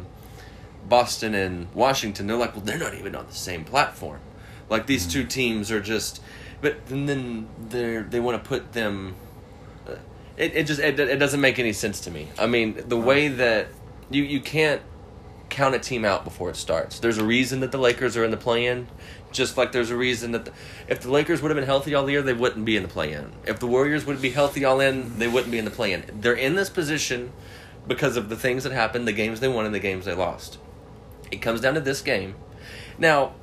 [0.88, 4.20] Boston and Washington, they're like, well, they're not even on the same platform.
[4.68, 6.22] Like these two teams are just,
[6.60, 9.14] but and then they they want to put them.
[9.86, 9.92] uh,
[10.36, 12.28] It it just it, it doesn't make any sense to me.
[12.38, 13.68] I mean, the way that
[14.10, 14.82] you you can't
[15.48, 16.98] count a team out before it starts.
[16.98, 18.88] There's a reason that the Lakers are in the play-in.
[19.32, 20.52] Just like there's a reason that the,
[20.88, 23.32] if the Lakers would have been healthy all year, they wouldn't be in the play-in.
[23.44, 26.04] If the Warriors would be healthy all in, they wouldn't be in the play-in.
[26.20, 27.32] They're in this position
[27.86, 30.58] because of the things that happened, the games they won and the games they lost.
[31.30, 32.34] It comes down to this game.
[32.98, 33.34] Now,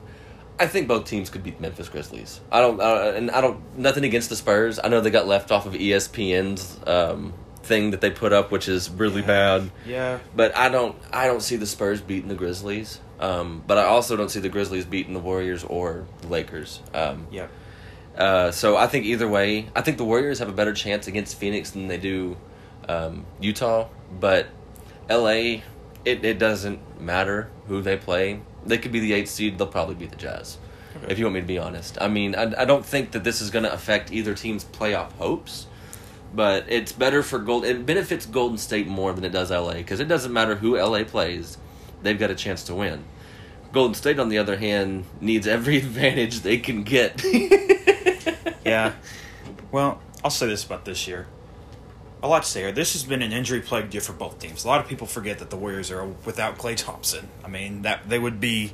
[0.60, 2.40] I think both teams could beat Memphis Grizzlies.
[2.52, 3.78] I don't, uh, and I don't.
[3.78, 4.80] Nothing against the Spurs.
[4.84, 8.68] I know they got left off of ESPN's um, thing that they put up, which
[8.68, 9.72] is really bad.
[9.86, 10.20] Yeah.
[10.36, 13.00] But I don't I don't see the Spurs beating the Grizzlies.
[13.20, 16.82] Um, but I also don't see the Grizzlies beating the Warriors or the Lakers.
[16.94, 17.50] Um, Yep.
[18.18, 21.38] uh, so I think either way, I think the Warriors have a better chance against
[21.38, 22.36] Phoenix than they do
[22.90, 23.88] um, Utah.
[24.20, 24.48] But
[25.10, 25.62] LA,
[26.04, 28.42] it, it doesn't matter who they play.
[28.66, 29.58] They could be the eighth seed.
[29.58, 30.58] They'll probably be the Jazz.
[30.96, 31.12] Okay.
[31.12, 33.42] If you want me to be honest, I mean, I, I don't think that this
[33.42, 35.68] is going to affect either team's playoff hopes.
[36.36, 37.64] But it's better for Gold.
[37.64, 41.04] It benefits Golden State more than it does LA because it doesn't matter who LA
[41.04, 41.58] plays,
[42.02, 43.04] they've got a chance to win.
[43.72, 47.24] Golden State, on the other hand, needs every advantage they can get.
[48.66, 48.94] Yeah.
[49.72, 51.28] Well, I'll say this about this year.
[52.24, 52.72] A lot to say here.
[52.72, 54.64] This has been an injury plagued year for both teams.
[54.64, 57.28] A lot of people forget that the Warriors are without Klay Thompson.
[57.44, 58.72] I mean, that they would be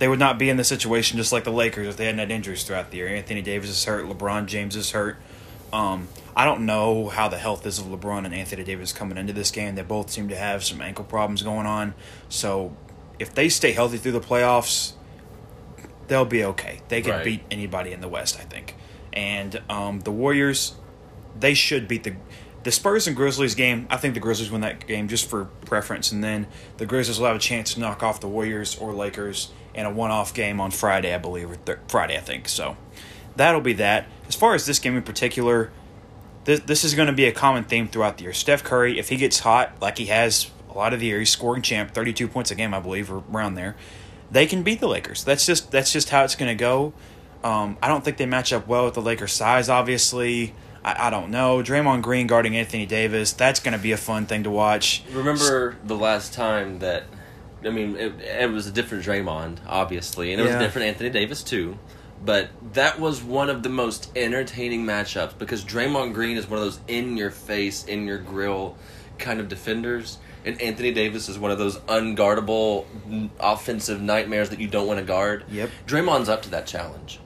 [0.00, 2.32] they would not be in the situation just like the Lakers if they hadn't had
[2.32, 3.08] injuries throughout the year.
[3.08, 5.16] Anthony Davis is hurt, LeBron James is hurt.
[5.72, 9.32] Um, I don't know how the health is of LeBron and Anthony Davis coming into
[9.32, 9.74] this game.
[9.76, 11.94] They both seem to have some ankle problems going on.
[12.28, 12.76] So
[13.18, 14.92] if they stay healthy through the playoffs,
[16.08, 16.80] they'll be okay.
[16.88, 17.24] They can Right.
[17.24, 18.74] beat anybody in the West, I think.
[19.12, 20.74] And um, the Warriors,
[21.38, 22.14] they should beat the
[22.68, 23.86] the Spurs and Grizzlies game.
[23.88, 27.26] I think the Grizzlies win that game just for preference, and then the Grizzlies will
[27.28, 30.70] have a chance to knock off the Warriors or Lakers in a one-off game on
[30.70, 32.46] Friday, I believe, or th- Friday, I think.
[32.46, 32.76] So
[33.36, 34.04] that'll be that.
[34.28, 35.72] As far as this game in particular,
[36.44, 38.34] this, this is going to be a common theme throughout the year.
[38.34, 41.20] Steph Curry, if he gets hot like he has a lot of the year.
[41.20, 43.76] He's scoring champ, thirty two points a game, I believe, or around there.
[44.30, 45.24] They can beat the Lakers.
[45.24, 46.92] That's just that's just how it's going to go.
[47.42, 49.70] Um, I don't think they match up well with the Lakers' size.
[49.70, 50.54] Obviously,
[50.88, 51.62] I, I don't know.
[51.62, 53.32] Draymond Green guarding Anthony Davis.
[53.32, 55.02] That's going to be a fun thing to watch.
[55.12, 57.04] Remember the last time that,
[57.64, 61.10] I mean, it, it was a different Draymond, obviously, and it was a different Anthony
[61.10, 61.78] Davis too.
[62.24, 66.64] But that was one of the most entertaining matchups because Draymond Green is one of
[66.64, 68.76] those in your face, in your grill
[69.18, 70.18] kind of defenders.
[70.44, 72.86] And Anthony Davis is one of those unguardable
[73.38, 75.44] offensive nightmares that you don't want to guard.
[75.50, 75.70] Yep.
[75.86, 77.20] Draymond's up to that challenge.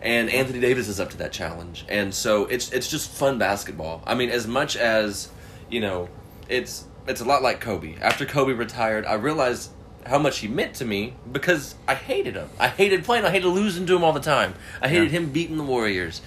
[0.00, 1.84] And Anthony Davis is up to that challenge.
[1.88, 4.02] And so it's it's just fun basketball.
[4.06, 5.28] I mean, as much as,
[5.68, 6.08] you know,
[6.48, 7.96] it's it's a lot like Kobe.
[8.00, 9.70] After Kobe retired, I realized
[10.06, 12.48] how much he meant to me because I hated him.
[12.58, 13.24] I hated playing.
[13.24, 14.54] I hated losing to him all the time.
[14.80, 15.18] I hated Yeah.
[15.18, 16.20] him beating the Warriors.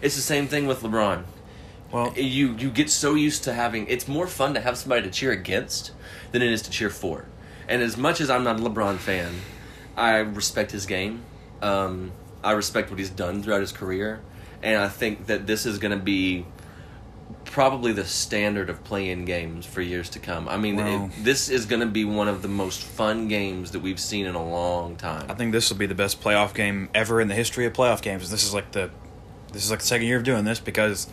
[0.00, 1.24] It's the same thing with LeBron.
[1.92, 5.10] Well, You you get so used to having it's more fun to have somebody to
[5.10, 5.92] cheer against
[6.32, 7.26] than it is to cheer for.
[7.68, 9.32] And as much as I'm not a LeBron fan,
[9.96, 11.22] I respect his game.
[11.60, 12.12] Um,
[12.48, 14.20] I respect what he's done throughout his career,
[14.62, 16.46] and I think that this is going to be
[17.44, 20.48] probably the standard of playing games for years to come.
[20.48, 21.06] I mean, Wow.
[21.06, 24.26] it, this is going to be one of the most fun games that we've seen
[24.26, 25.26] in a long time.
[25.30, 28.00] I think this will be the best playoff game ever in the history of playoff
[28.02, 28.30] games.
[28.30, 28.90] This is like the
[29.52, 31.06] this is like the second year of doing this because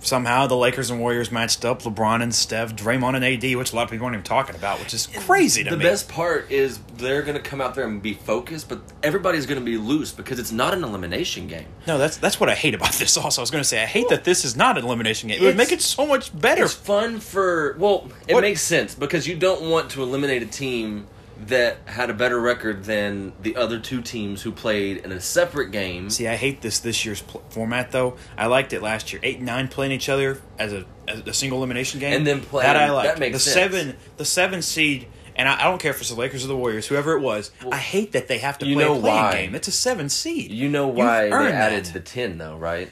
[0.00, 3.76] somehow the Lakers and Warriors matched up LeBron and Steph, Draymond and AD, which a
[3.76, 5.82] lot of people aren't even talking about, which is crazy to the me.
[5.84, 9.46] The best part is they're going to come out there and be focused, but everybody's
[9.46, 11.66] going to be loose because it's not an elimination game.
[11.86, 13.16] no, that's that's what I hate about this.
[13.16, 15.40] Also, I was going to say I hate that this is not an elimination game.
[15.42, 16.64] It would make it so much better.
[16.64, 20.46] It's fun for well, it What- makes sense because you don't want to eliminate a
[20.46, 21.06] team
[21.46, 25.70] that had a better record than the other two teams who played in a separate
[25.70, 26.08] game.
[26.10, 28.16] See, I hate this this year's pl- format though.
[28.38, 29.20] I liked it last year.
[29.22, 32.40] Eight and nine playing each other as a as a single elimination game, And then
[32.40, 33.08] playing- that I liked.
[33.08, 33.54] that makes the sense.
[33.54, 35.08] seven the seven seed.
[35.38, 37.50] And I, I don't care if it's the Lakers or the Warriors, whoever it was.
[37.70, 39.32] I hate that they have to play a play-in why.
[39.32, 39.54] game.
[39.54, 40.50] It's a seven seed.
[40.50, 41.92] You know why You've they added that.
[41.92, 42.90] the ten though, right?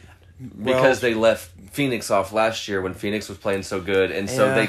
[0.55, 4.29] Well- Because they left Phoenix off last year when Phoenix was playing so good, and
[4.29, 4.55] so Yeah.
[4.55, 4.67] they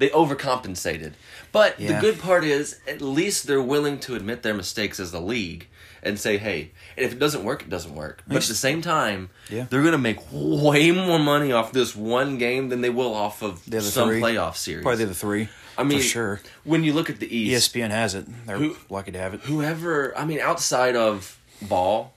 [0.00, 1.12] they overcompensated.
[1.52, 5.20] But the good part is, at least they're willing to admit their mistakes as a
[5.20, 5.68] league
[6.02, 8.80] and say, "Hey, and if it doesn't work, it doesn't work." But at the same
[8.82, 9.66] time, Yeah.
[9.70, 13.62] they're gonna make way more money off this one game than they will off of
[13.68, 14.20] The some three.
[14.20, 14.82] playoff series.
[14.82, 15.48] Probably the three.
[15.76, 16.40] I mean, for sure.
[16.64, 18.26] when you look at the East, ESPN has it.
[18.46, 19.40] They're Who- lucky to have it.
[19.44, 22.14] whoever I mean outside of ball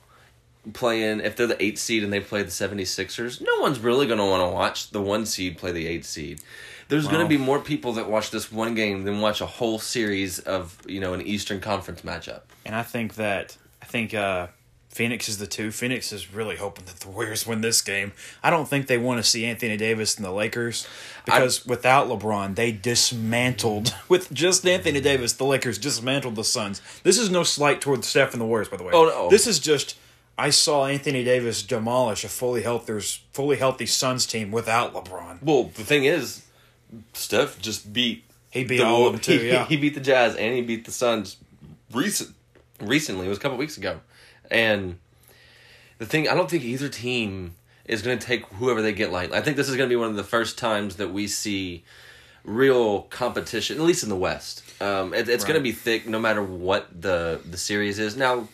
[0.74, 4.18] playing if they're the 8 seed and they play the 76ers no one's really going
[4.20, 6.40] to want to watch the 1 seed play the 8 seed
[6.94, 9.80] there's going to be more people that watch this one game than watch a whole
[9.80, 14.48] series of you know an Eastern Conference matchup And I think that I think uh,
[14.90, 15.72] Phoenix is the two.
[15.72, 18.12] Phoenix is really hoping that the Warriors win this game.
[18.44, 20.88] I don't think they want to see Anthony Davis and the Lakers
[21.26, 25.34] because without LeBron, they dismantled with just Anthony Davis.
[25.34, 26.80] The Lakers dismantled the Suns.
[27.02, 28.92] This is no slight toward Steph and the Warriors, by the way.
[28.94, 29.30] Oh, no.
[29.30, 29.98] This is just.
[30.38, 33.00] I saw Anthony Davis demolish a fully healthy,
[33.34, 35.44] fully healthy Suns team without LeBron.
[35.44, 36.44] well the thing is
[37.14, 39.38] Steph just beat He beat the- all of them too.
[39.40, 41.38] he, Yeah, he beat the Jazz and he beat the Suns
[41.92, 42.34] recent
[42.82, 44.00] recently it was a couple weeks ago
[44.52, 44.98] and
[46.00, 49.38] the thing I don't think either team is going to take whoever they get lightly.
[49.38, 51.84] I think this is going to be one of the first times that we see
[52.44, 54.64] real competition, at least in the West.
[54.82, 58.16] Um, it, it's going to be thick no matter what the the series is.
[58.18, 58.48] Now,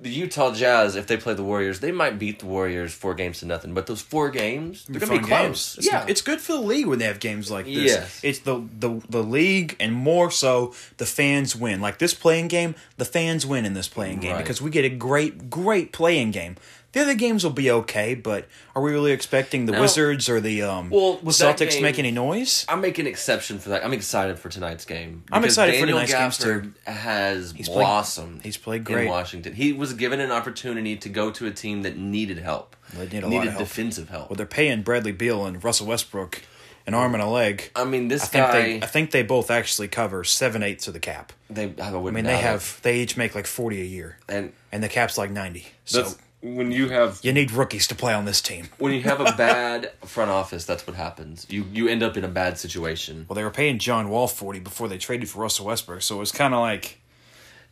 [0.00, 3.38] the Utah Jazz, if they play the Warriors, they might beat the Warriors four games
[3.40, 3.72] to nothing.
[3.74, 5.40] But those four games, they're going to be close.
[5.40, 5.76] games.
[5.78, 7.74] It's, yeah, it's good for the league when they have games like this.
[7.76, 8.20] Yes.
[8.22, 11.80] It's the, the the league and more so the fans win.
[11.80, 14.38] Like this play-in game, the fans win in this play-in game Right.
[14.42, 16.56] because we get a great great play-in game.
[16.94, 19.80] The other games will be okay, but are we really expecting the No.
[19.80, 22.64] Wizards or the um, Well, Celtics to game- make any noise?
[22.68, 23.84] I'm making an exception for that.
[23.84, 25.24] I'm excited for tonight's game.
[25.32, 26.72] I'm excited for Daniel tonight's games, too.
[26.86, 28.42] Gafford Has played- blossomed.
[28.44, 29.10] he's played great in.
[29.10, 29.54] Washington.
[29.54, 32.76] He was given an opportunity to go to a team that needed help.
[32.94, 33.64] They need a lot needed of help.
[33.68, 34.30] defensive help.
[34.30, 36.42] Well, they're paying Bradley Beal and Russell Westbrook
[36.86, 37.70] an arm and a leg.
[37.74, 38.52] I mean, this I think guy.
[38.62, 41.32] they I think they both actually cover seven eighths of the cap.
[41.50, 44.82] they, I, I mean, they have they each make like forty a year, and and
[44.84, 45.66] the cap's like ninety.
[45.86, 46.06] So
[46.44, 48.68] when you have you need rookies to play on this team.
[48.78, 50.64] when you have a bad front office.
[50.66, 51.46] That's what happens.
[51.48, 53.24] You you end up in a bad situation.
[53.28, 56.18] Well, they were paying John Wall forty before they traded for Russell Westbrook, so it
[56.20, 57.00] was kind of like,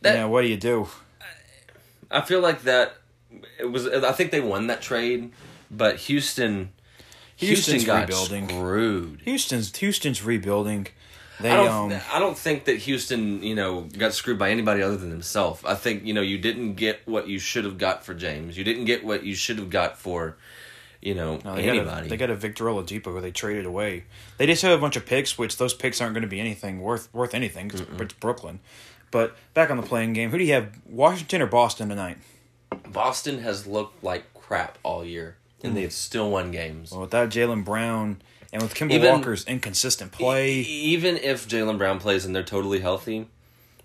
[0.01, 0.87] That- you know, what do you do?
[2.11, 2.97] I feel like that.
[3.59, 3.87] It was.
[3.87, 5.31] I think they won that trade,
[5.71, 6.71] but Houston.
[7.37, 8.47] Houston's Houston got rebuilding.
[8.49, 9.21] screwed.
[9.25, 10.87] Houston's Houston's rebuilding.
[11.43, 11.91] They I don't.
[11.93, 15.63] um, I don't think that Houston, you know, got screwed by anybody other than himself.
[15.65, 18.57] I think you know you didn't get what you should have got for James.
[18.57, 20.37] You didn't get what you should have got for
[21.01, 21.85] you know, No, they anybody.
[21.89, 24.05] Got a, they got a Victor Oladipo who they traded away.
[24.37, 26.79] They just have a bunch of picks, which those picks aren't going to be anything
[26.79, 27.67] worth worth anything.
[27.67, 28.59] 'cause it's Brooklyn.
[29.11, 30.69] But back on the play-in game, who do you have?
[30.89, 32.17] Washington or Boston tonight?
[32.89, 36.91] Boston has looked like crap all year, and they've still won games.
[36.91, 38.21] Well, without Jaylen Brown
[38.53, 40.53] and with Kemba Even- Walker's inconsistent play.
[40.53, 43.27] E- even if Jaylen Brown plays and they're totally healthy,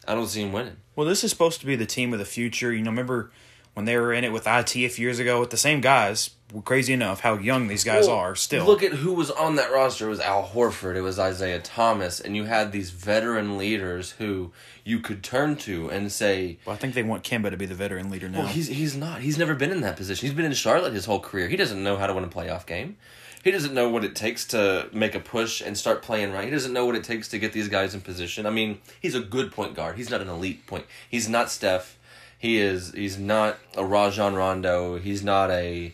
[0.06, 0.76] I don't see him winning.
[0.94, 2.72] Well, this is supposed to be the team of the future.
[2.72, 3.30] You know, remember
[3.74, 6.30] when they were in it with IT a few years ago with the same guys?
[6.64, 8.64] Crazy enough, how young these guys Well, are still.
[8.64, 10.06] Look at who was on that roster.
[10.06, 10.96] It was Al Horford.
[10.96, 14.50] It was Isaiah Thomas, and you had these veteran leaders who
[14.82, 17.74] you could turn to and say, well, I think they want Kemba to be the
[17.74, 18.38] veteran leader now.
[18.38, 19.20] "Well, he's he's not.
[19.20, 20.26] He's never been in that position.
[20.26, 21.48] He's been in Charlotte his whole career.
[21.48, 22.96] He doesn't know how to win a playoff game.
[23.44, 26.44] He doesn't know what it takes to make a push and start playing right.
[26.44, 28.46] He doesn't know what it takes to get these guys in position.
[28.46, 29.96] I mean, he's a good point guard.
[29.96, 30.86] He's not an elite point.
[31.08, 31.96] He's not Steph.
[32.38, 32.92] He is.
[32.92, 34.98] He's not a Rajon Rondo.
[34.98, 35.92] He's not a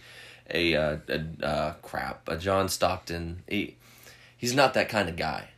[0.51, 3.43] a, uh, a uh, crap a John Stockton.
[3.49, 3.77] He
[4.37, 5.49] he's not that kind of guy.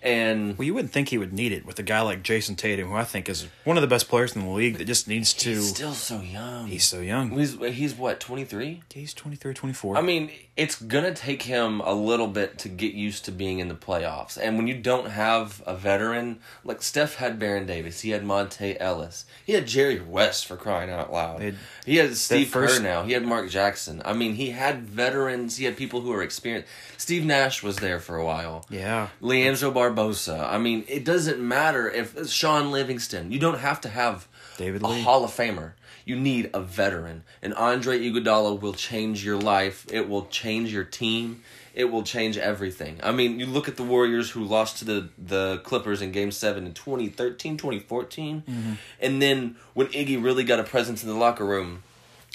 [0.00, 2.88] And well, you wouldn't think he would need it with a guy like Jayson Tatum,
[2.88, 5.34] who I think is one of the best players in the league that just needs
[5.34, 5.50] to.
[5.50, 6.68] he's still so young.
[6.68, 7.30] he's so young.
[7.30, 8.82] he's he's what twenty three.
[8.92, 9.96] He's 23, 24.
[9.96, 13.68] I mean, it's gonna take him a little bit to get used to being in
[13.68, 14.36] the playoffs.
[14.36, 18.76] And when you don't have a veteran, like Steph had Baron Davis, he had Monta
[18.80, 21.38] Ellis, he had Jerry West for crying out loud.
[21.40, 21.56] They'd-
[21.86, 23.04] He had Steve first- Kerr now.
[23.04, 24.02] He had Mark Jackson.
[24.04, 25.56] I mean, he had veterans.
[25.58, 26.68] He had people who were experienced.
[26.96, 28.66] Steve Nash was there for a while.
[28.68, 29.08] yeah.
[29.20, 30.44] Leandro Barbosa.
[30.52, 33.30] I mean, it doesn't matter if Shaun Livingston.
[33.32, 34.26] You don't have to have
[34.58, 35.72] David a Hall of Famer.
[36.08, 37.22] You need a veteran.
[37.42, 39.84] And Andre Iguodala will change your life.
[39.92, 41.42] It will change your team.
[41.74, 42.98] It will change everything.
[43.02, 46.30] I mean, you look at the Warriors who lost to the, the Clippers in Game
[46.30, 48.42] 7 in 2013, 2014.
[48.48, 48.72] Mm-hmm.
[49.00, 51.82] And then when Iggy really got a presence in the locker room,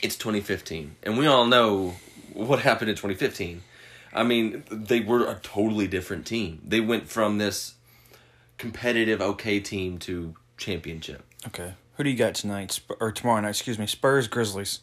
[0.04, 0.96] it's 2015.
[1.02, 1.96] And we all know
[2.32, 3.64] what happened in 2015.
[4.14, 6.62] I mean, they were a totally different team.
[6.64, 7.74] They went from this
[8.60, 11.24] competitive, okay team to championship.
[11.48, 11.74] Okay.
[11.96, 13.50] Who do you got tonight Sp- or tomorrow night?
[13.50, 13.86] Excuse me.
[13.88, 14.80] Spurs, Grizzlies.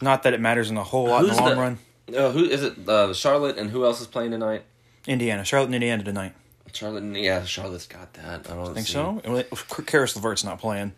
[0.00, 1.78] Not that it matters in a whole lot in the long run.
[2.14, 2.88] Uh, who is it?
[2.88, 4.62] Uh, Charlotte and who else is playing tonight?
[5.06, 6.32] Indiana, Charlotte, and Indiana tonight.
[6.72, 7.02] Charlotte.
[7.02, 8.50] And, yeah, Charlotte's got that.
[8.50, 8.92] I don't Think see.
[8.94, 9.22] so?
[9.86, 10.92] Caris LeVert's not playing.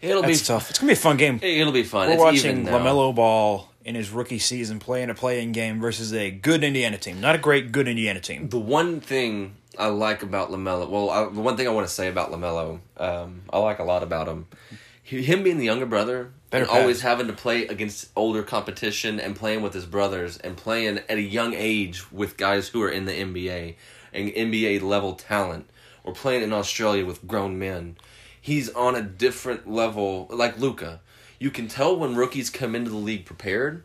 [0.00, 0.70] It'll That's be tough.
[0.70, 1.40] It's gonna be a fun game.
[1.42, 2.08] It'll be fun.
[2.08, 2.66] We're it's watching.
[2.66, 7.20] Lamelo Ball in his rookie season playing a play-in game versus a good Indiana team.
[7.20, 8.48] Not a great, good Indiana team.
[8.48, 11.92] The one thing I like about Lamelo, well, I, the one thing I want to
[11.92, 14.46] say about Lamelo, um, I like a lot about him.
[15.02, 19.20] He, him being the younger brother, Better and always having to play against older competition
[19.20, 22.88] and playing with his brothers and playing at a young age with guys who are
[22.88, 23.74] in the NBA
[24.12, 25.68] and NBA level talent,
[26.02, 27.96] or playing in Australia with grown men.
[28.40, 31.00] He's on a different level, like Luka.
[31.38, 33.84] You can tell when rookies come into the league prepared,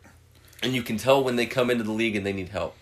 [0.62, 2.76] and you can tell when they come into the league and they need help.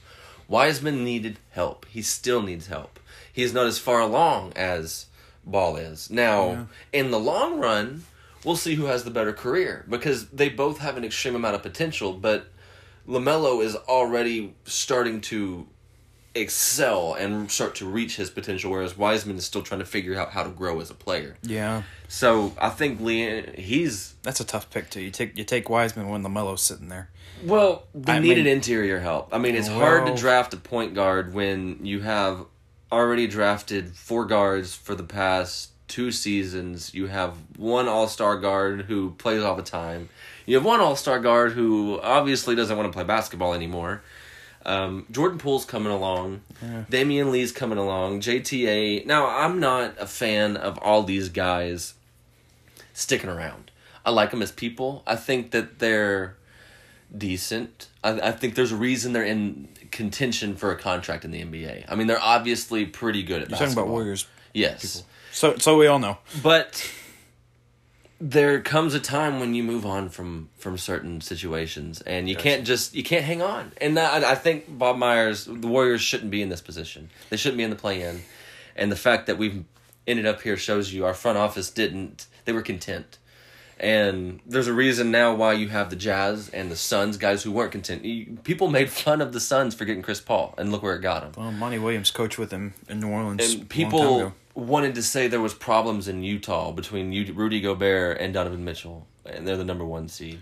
[0.46, 1.86] Wiseman needed help.
[1.88, 2.99] He still needs help.
[3.41, 5.07] He is not as far along as
[5.47, 6.11] Ball is.
[6.11, 8.05] Now, in the long run,
[8.45, 11.62] we'll see who has the better career because they both have an extreme amount of
[11.62, 12.49] potential, but
[13.09, 15.66] LaMelo is already starting to
[16.34, 20.32] excel and start to reach his potential, whereas Wiseman is still trying to figure out
[20.32, 21.38] how to grow as a player.
[21.43, 25.01] Yeah, So I think Lee, he's that's a tough pick too.
[25.01, 27.09] You take you take Wiseman when Lamelo's sitting there.
[27.43, 29.30] Well, they I needed mean- interior help.
[29.32, 32.45] I mean, it's hard to draft a point guard when you have
[32.93, 36.95] already drafted four guards for the past two seasons.
[36.95, 40.09] You have one All Star guard who plays all the time.
[40.47, 44.03] You have one All Star guard who obviously doesn't want to play basketball anymore.
[44.64, 46.43] Um, Jordan Poole's coming along.
[46.91, 48.20] Damion Lee's coming along.
[48.20, 49.07] JTA.
[49.07, 51.95] Now, I'm not a fan of all these guys
[52.93, 53.70] sticking around.
[54.05, 55.03] I like them as people.
[55.07, 56.36] I think that they're
[57.16, 57.88] decent.
[58.05, 61.84] I, I think there's a reason they're in contention for a contract in the NBA.
[61.88, 64.26] I mean, they're obviously pretty good at You're talking about Warriors.
[64.55, 65.05] Yes.
[65.32, 66.18] So so we all know.
[66.43, 66.91] But
[68.20, 72.66] there comes a time when you move on from from certain situations and you can't
[72.66, 73.72] just you can't hang on.
[73.80, 77.11] And that, I I think Bob Myers, the Warriors shouldn't be in this position.
[77.30, 78.22] They shouldn't be in the play-in.
[78.76, 79.64] And the fact that we've
[80.07, 82.26] ended up here shows you our front office didn't.
[82.45, 83.18] They were content.
[83.81, 87.51] And there's a reason now why you have the Jazz and the Suns, guys who
[87.51, 88.45] weren't content.
[88.45, 91.22] People made fun of the Suns for getting Chris Paul, and look where it got
[91.22, 91.33] him.
[91.35, 93.41] Well, Monty Williams coached with him in New Orleans.
[93.41, 97.62] a long time And people wanted to say there was problems in Utah between Rudy
[97.62, 100.41] Gobert and Donovan Mitchell, and they're the number one seed.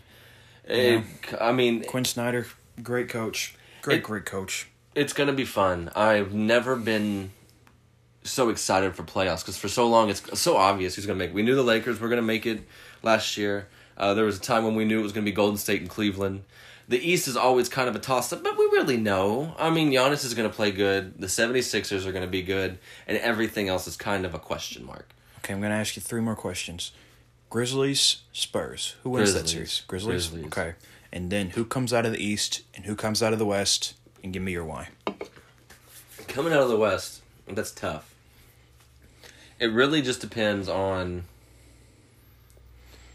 [0.64, 1.04] It-
[1.40, 2.44] I mean, Quin Snyder,
[2.82, 3.54] great coach.
[3.82, 4.66] Great, It- great coach.
[4.96, 5.90] it's gonna be fun.
[5.94, 7.30] I've never been
[8.24, 11.32] so excited for playoffs because for so long it's so obvious who's gonna make.
[11.32, 12.62] We knew the Lakers were gonna make it
[13.02, 13.68] last year.
[13.96, 15.90] Uh, there was a time when we knew it was gonna be Golden State and
[15.90, 16.44] Cleveland.
[16.88, 19.54] the East is always kind of a toss up, but we really know.
[19.58, 21.20] I mean, Giannis is going to play good.
[21.20, 24.86] The 76ers are going to be good, and everything else is kind of a question
[24.86, 25.06] mark.
[25.40, 26.92] Okay, I'm going to ask you three more questions.
[27.50, 28.96] Grizzlies, Spurs.
[29.02, 29.82] Who wins that series?
[29.86, 30.28] Grizzlies?
[30.28, 30.46] Grizzlies.
[30.46, 30.74] Okay.
[31.12, 33.92] And then who comes out of the East and who comes out of the West?
[34.24, 34.88] And give me your why.
[36.26, 38.14] Coming out of the West, that's tough.
[39.60, 41.24] It really just depends on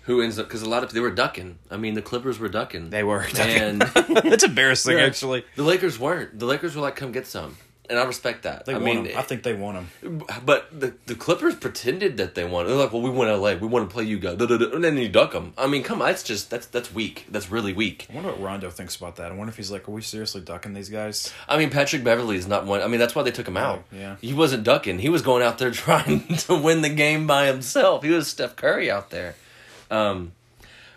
[0.03, 1.59] who ends up because a lot of they were ducking.
[1.71, 2.89] I mean, the Clippers were ducking.
[2.89, 3.25] They were.
[3.39, 3.81] and
[4.23, 5.05] That's embarrassing, Yeah.
[5.05, 5.45] actually.
[5.55, 6.37] the Lakers weren't.
[6.39, 7.55] The Lakers were like, "Come get some,"
[7.89, 8.65] and I respect that.
[8.65, 9.17] They I won mean, 'em.
[9.17, 10.23] I think they want them.
[10.45, 12.67] But the the Clippers pretended that they won.
[12.67, 13.53] They're like, "Well, we won LA.
[13.55, 15.53] We want to play you guys," and then you duck them.
[15.57, 17.25] I mean, come on, that's just that's that's weak.
[17.29, 18.07] That's really weak.
[18.09, 19.31] I wonder what Rondo thinks about that.
[19.31, 21.31] I wonder if he's like, are we seriously ducking these guys?
[21.47, 22.81] I mean, Patrick Beverley is not one.
[22.81, 23.85] I mean, that's why they took him out.
[23.93, 24.15] Oh, yeah.
[24.21, 24.99] he wasn't ducking.
[24.99, 28.03] He was going out there trying to win the game by himself.
[28.03, 29.35] He was Steph Curry out there.
[29.93, 30.31] Um,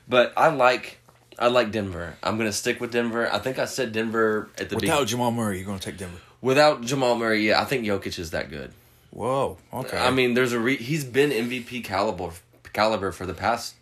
[0.09, 0.99] but I like
[1.38, 2.16] I like Denver.
[2.22, 3.28] I'm gonna stick with Denver.
[3.32, 5.07] I think I said Denver at the Without beginning.
[5.07, 6.18] Jamal Murray, you're going to take Denver.
[6.40, 8.72] Without Jamal Murray, yeah, I think Jokic is that good.
[9.11, 9.59] Whoa.
[9.72, 9.97] Okay.
[9.99, 12.30] I mean, there's a re- he's been MVP caliber
[12.72, 13.74] caliber for the past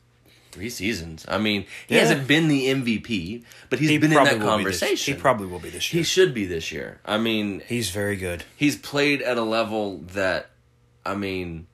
[0.52, 1.24] three seasons.
[1.28, 2.02] I mean, he Yeah.
[2.02, 5.14] hasn't been the MVP, but he's he been in that be this- conversation.
[5.14, 6.00] he probably will be this year.
[6.00, 7.00] he should be this year.
[7.04, 8.44] I mean, he's very good.
[8.56, 10.50] he's played at a level that,
[11.04, 11.66] I mean,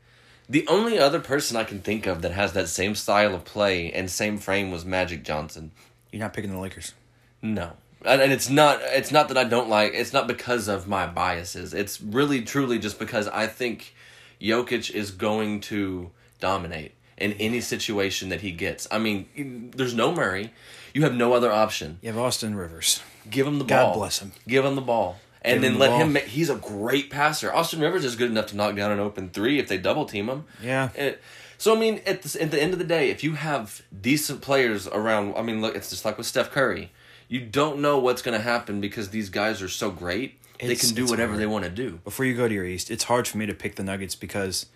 [0.51, 3.93] the only other person I can think of that has that same style of play
[3.93, 5.71] and same frame was Magic Johnson.
[6.11, 6.93] You're not picking the Lakers.
[7.41, 7.75] No.
[8.05, 11.07] And, and it's not it's not that I don't like it's not because of my
[11.07, 11.73] biases.
[11.73, 13.95] It's really truly just because I think
[14.41, 18.89] Jokic is going to dominate in any situation that he gets.
[18.91, 20.53] I mean, there's no Murray.
[20.93, 21.99] You have no other option.
[22.03, 23.01] You have Austin Rivers.
[23.31, 23.93] Give him the God ball.
[23.93, 24.33] God bless him.
[24.49, 25.21] Give him the ball.
[25.43, 26.01] And then let ball.
[26.01, 27.53] him make, he's a great passer.
[27.53, 30.29] Austin Rivers is good enough to knock down an open 3 if they double team
[30.29, 30.45] him.
[30.63, 30.91] Yeah.
[30.95, 31.21] It-
[31.57, 34.41] so I mean, at the, at the end of the day, if you have decent
[34.41, 36.91] players around, I mean, look, it's just like with Steph Curry.
[37.29, 40.41] You don't know what's going to happen because these guys are so great.
[40.59, 41.43] they can do whatever hard.
[41.43, 42.01] they want to do.
[42.03, 44.67] Before you go to your East, it's hard for me to pick the Nuggets because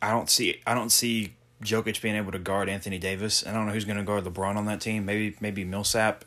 [0.00, 1.34] I don't see I don't see
[1.64, 3.44] Jokic being able to guard Anthony Davis.
[3.44, 5.04] I don't know who's going to guard LeBron on that team.
[5.04, 6.24] Maybe maybe Millsap,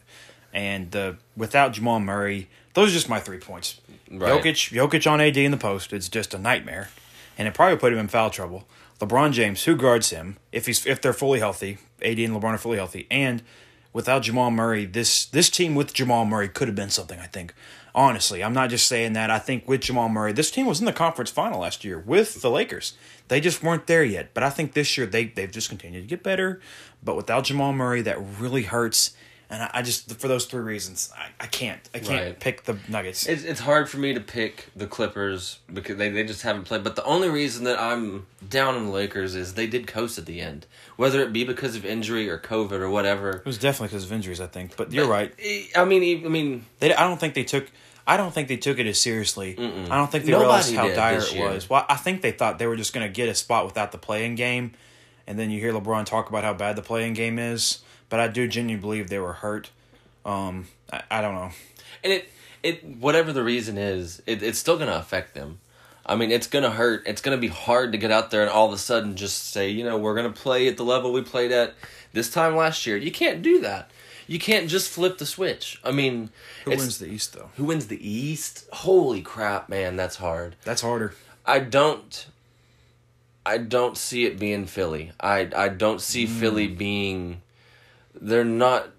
[0.54, 3.82] and uh, without Jamal Murray, those are just my three points.
[4.12, 4.32] Right.
[4.32, 6.90] Jokic Jokic on AD in the post, it's just a nightmare,
[7.36, 8.68] and it probably put him in foul trouble.
[9.02, 12.58] LeBron James, who guards him if he's if they're fully healthy, AD and LeBron are
[12.60, 13.42] fully healthy, and
[13.94, 17.20] without Jamal Murray, this this team with Jamal Murray could have been something.
[17.20, 17.56] I think.
[17.96, 19.32] Honestly, I'm not just saying that.
[19.32, 22.44] I think with Jamal Murray, this team was in the conference final last year with
[22.44, 22.94] the Lakers.
[23.28, 24.36] They just weren't there yet.
[24.36, 26.62] But I think this year they they've just continued to get better.
[27.04, 29.16] But without Jamal Murray, that really hurts.
[29.50, 32.40] And I, I just for those three reasons, I, I can't I can't Right.
[32.40, 33.26] pick the Nuggets.
[33.28, 36.84] It's, it's hard for me to pick the Clippers because they, they just haven't played.
[36.84, 40.26] But the only reason that I'm down on the Lakers is they did coast at
[40.26, 40.66] the end.
[40.98, 43.30] Whether it be because of injury or COVID or whatever.
[43.38, 44.76] it was definitely because of injuries, I think.
[44.76, 45.34] But you're right.
[45.76, 47.72] I mean, I mean, They, I don't think they took.
[48.06, 49.56] I don't think they took it as seriously.
[49.56, 49.90] Mm-mm.
[49.90, 51.70] I don't think they Nobody realized how dire it was.
[51.70, 53.98] Well, I think they thought they were just going to get a spot without the
[53.98, 54.72] play-in game,
[55.26, 57.80] and then you hear LeBron talk about how bad the play-in game is.
[58.10, 59.70] But I do genuinely believe they were hurt.
[60.26, 61.52] Um, I, I don't know.
[62.04, 62.30] and it
[62.64, 65.60] it whatever the reason is, it, it's still gonna affect them.
[66.06, 67.04] I mean, it's gonna hurt.
[67.06, 69.70] It's gonna be hard to get out there and all of a sudden just say,
[69.70, 71.74] you know, we're gonna play at the level we played at
[72.14, 72.96] this time last year.
[72.98, 73.92] You can't do that.
[74.26, 75.80] You can't just flip the switch.
[75.86, 76.30] I mean,
[76.66, 77.50] Who it's- wins the East though?
[77.56, 78.66] Who wins the East?
[78.74, 80.56] Holy crap, man, that's hard.
[80.64, 81.14] That's harder.
[81.46, 82.26] I don't.
[83.46, 85.12] I don't see it being Philly.
[85.20, 86.40] I I don't see Hmm.
[86.40, 87.42] Philly being.
[88.22, 88.90] They're not.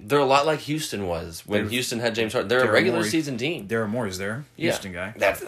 [0.00, 2.48] They're a lot like Houston was when They're- Houston had James Harden.
[2.48, 3.66] They're, they're a regular more- season team.
[3.66, 4.70] Daryl Morey is there, Yeah.
[4.70, 5.12] Houston guy.
[5.16, 5.42] That's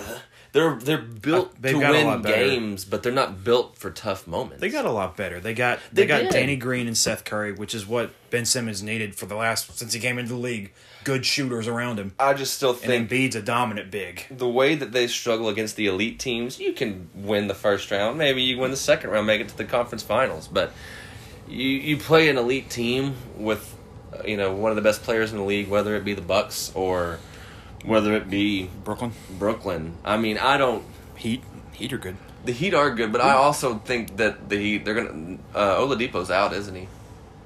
[0.53, 4.61] they're they're built Uh, to win games, but they're not built for tough moments.
[4.61, 5.39] They got a lot better.
[5.39, 6.33] They got they, They got did.
[6.33, 9.93] Danny Green and Seth Curry, which is what Ben Simmons needed for the last since
[9.93, 10.73] he came into the league.
[11.05, 14.25] Good shooters around him, I just still and think Embiid's a dominant big.
[14.31, 18.19] the way that they struggle against the elite teams, you can win the first round.
[18.19, 20.47] Maybe you win the second round, make it to the conference finals.
[20.49, 20.73] But
[21.51, 23.77] you you play an elite team with
[24.25, 26.73] you know one of the best players in the league, whether it be the Bucks
[26.75, 27.19] or
[27.85, 29.97] whether it be Brooklyn Brooklyn.
[30.05, 30.85] I mean, I don't.
[31.17, 31.43] Heat
[31.73, 32.17] Heat are good.
[32.45, 35.39] The Heat are good, but I also think that the Heat they're gonna.
[35.55, 36.89] Uh, Oladipo's out, isn't he?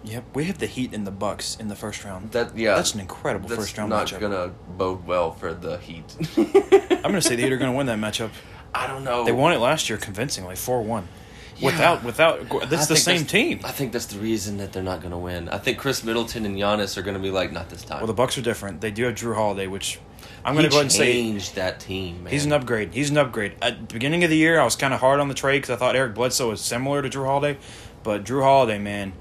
[0.04, 2.32] Yep, we have the Heat and the Bucks in the first round.
[2.32, 4.20] That yeah, That's an incredible that's first round not matchup.
[4.20, 6.04] gonna bode well for the Heat.
[6.36, 8.30] I'm going to say the Heat are going to win that matchup.
[8.74, 9.24] I don't know.
[9.24, 11.08] They won it last year convincingly, four one.
[11.56, 11.66] Yeah.
[11.66, 13.60] Without without I that's the same that's- team.
[13.64, 15.48] I think that's the reason that they're not going to win.
[15.48, 17.98] I think Khris Middleton and Giannis are going to be like, not this time.
[17.98, 18.80] Well, the Bucks are different.
[18.80, 20.00] They do have Jrue Holiday, which
[20.44, 22.24] I'm going to go ahead and say changed that team.
[22.24, 22.32] Man.
[22.32, 22.92] he's an upgrade.
[22.92, 23.54] He's an upgrade.
[23.62, 25.70] At the beginning of the year, I was kind of hard on the trade because
[25.70, 27.58] I thought Eric Bledsoe was similar to Jrue Holiday,
[28.02, 29.12] but Jrue Holiday, man,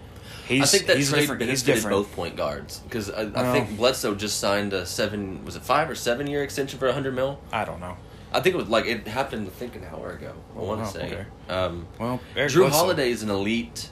[0.48, 1.42] He's, I think that he's trade different.
[1.44, 1.96] He's different.
[1.96, 5.62] both point guards because I, I Well- think Bledsoe just signed a seven was it
[5.64, 7.40] five or seven year extension for hundred mil.
[7.54, 7.96] I don't know.
[8.34, 9.48] I think it was like it happened.
[9.48, 10.34] I think an hour ago.
[10.56, 11.06] I want to wow, say.
[11.06, 11.26] okay.
[11.54, 13.90] Um, Well, Eric Jrue Bledsoe, Holiday is an elite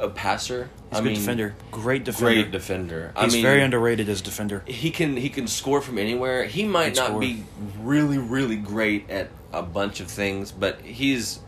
[0.00, 0.68] uh, passer.
[0.90, 1.54] He's I a good mean, defender.
[1.70, 2.34] Great defender.
[2.34, 3.12] Great defender.
[3.16, 4.62] I He's mean, very underrated as a defender.
[4.66, 6.44] he can he can score from anywhere.
[6.44, 7.20] He might not score.
[7.20, 7.44] be
[7.80, 11.38] really really great at a bunch of things, but he's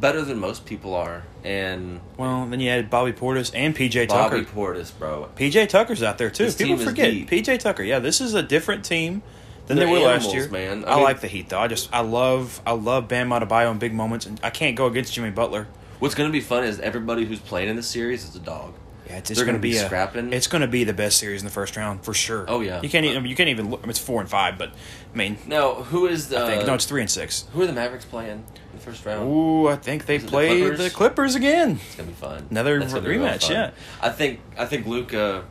[0.00, 1.22] better than most people are.
[1.44, 4.30] And Well, then you had Bobby Portis and PJ Tucker.
[4.38, 4.56] Bobby Tucker.
[4.56, 5.28] Portis, bro.
[5.36, 6.46] PJ Tucker's out there too.
[6.46, 7.12] This People forget.
[7.12, 7.84] PJ Tucker.
[7.84, 9.22] Yeah, this is a different team
[9.66, 10.48] than They're they were last year.
[10.50, 10.84] man.
[10.84, 11.58] I I, mean- like the Heat though.
[11.60, 14.86] I just I love I love Bam Adebayo in big moments, and I can't go
[14.86, 15.66] against Jimmy Butler.
[16.00, 18.74] What's going to be fun is everybody who's playing in the series is a dog.
[19.06, 20.32] Yeah, it's, it's going gonna be, be a, scrapping.
[20.32, 22.46] It's going to be the best series in the first round for sure.
[22.48, 22.80] Oh, yeah.
[22.82, 23.80] you can't even you can't even look.
[23.80, 24.70] I mean, it's four and five, but
[25.12, 26.42] I mean, Now, who is the?
[26.42, 27.44] I think no, it's three and six.
[27.52, 28.44] who are the Mavericks playing in
[28.74, 29.30] the first round?
[29.30, 30.92] Ooh, I think they it the play the Clippers?
[30.94, 31.78] Clippers, again.
[31.86, 32.46] It's gonna be fun.
[32.50, 33.52] Another That's gonna be real rematch, fun.
[33.52, 33.70] yeah.
[34.02, 35.44] I think I think Luca,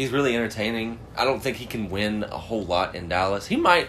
[0.00, 0.98] he's really entertaining.
[1.16, 3.46] I don't think he can win a whole lot in Dallas.
[3.46, 3.88] He might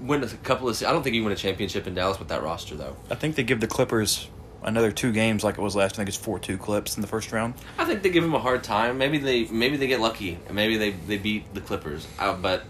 [0.00, 0.82] win a couple of.
[0.82, 2.96] I don't think he can win a championship in Dallas with that roster though.
[3.10, 4.28] I think they give the Clippers
[4.62, 5.94] another two games like it was last.
[5.94, 7.54] I think it's four two clips in the first round.
[7.78, 8.96] I think they give him a hard time.
[8.96, 12.06] Maybe they maybe they get lucky and maybe they they beat the Clippers.
[12.18, 12.64] Uh, but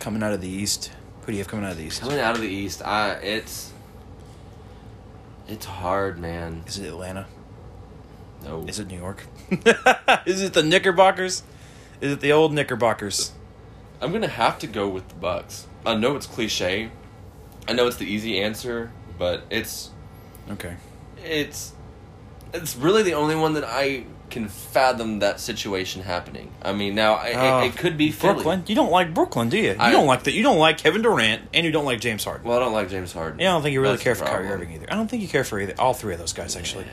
[0.00, 0.90] Coming out of the East,
[1.20, 2.00] who do you have coming out of the East?
[2.00, 3.72] coming out of the East, I it's
[5.46, 6.64] it's hard, man.
[6.66, 7.26] Is it Atlanta?
[8.42, 9.26] No, Is it New York?
[10.26, 11.42] Is it the Knickerbockers?
[12.00, 13.32] Is it the old Knickerbockers?
[14.00, 15.66] I'm gonna have to go with the Bucks.
[15.84, 16.90] I know it's cliche.
[17.68, 19.90] I know it's the easy answer, but it's
[20.50, 20.74] Okay.
[21.22, 21.72] it's
[22.52, 26.50] it's really the only one that I can fathom that situation happening.
[26.62, 28.34] I mean, now I, Uh, it, it could be Philly.
[28.34, 28.62] Brooklyn.
[28.68, 29.70] You don't like Brooklyn, do you?
[29.70, 30.32] You I- don't like that.
[30.34, 32.46] You don't like Kevin Durant, and you don't like James Harden.
[32.46, 33.40] Well, I don't like James Harden.
[33.40, 34.48] Yeah, I don't think you really That's care for Kyrie.
[34.48, 34.86] Irving either.
[34.90, 35.74] I don't think you care for either.
[35.78, 36.86] All three of those guys, actually.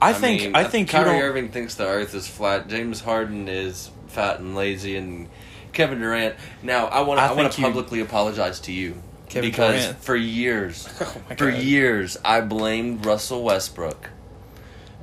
[0.00, 0.42] I, think.
[0.42, 1.20] mean, I think Kyrie.
[1.20, 2.68] Irving thinks the Earth is flat.
[2.68, 5.28] James Harden is fat and lazy, and
[5.72, 6.34] Kevin Durant.
[6.62, 10.02] Now, I want I I, want to publicly apologize to you Kevin because Durant.
[10.02, 14.10] for years, Oh for years, I blamed Russell Westbrook.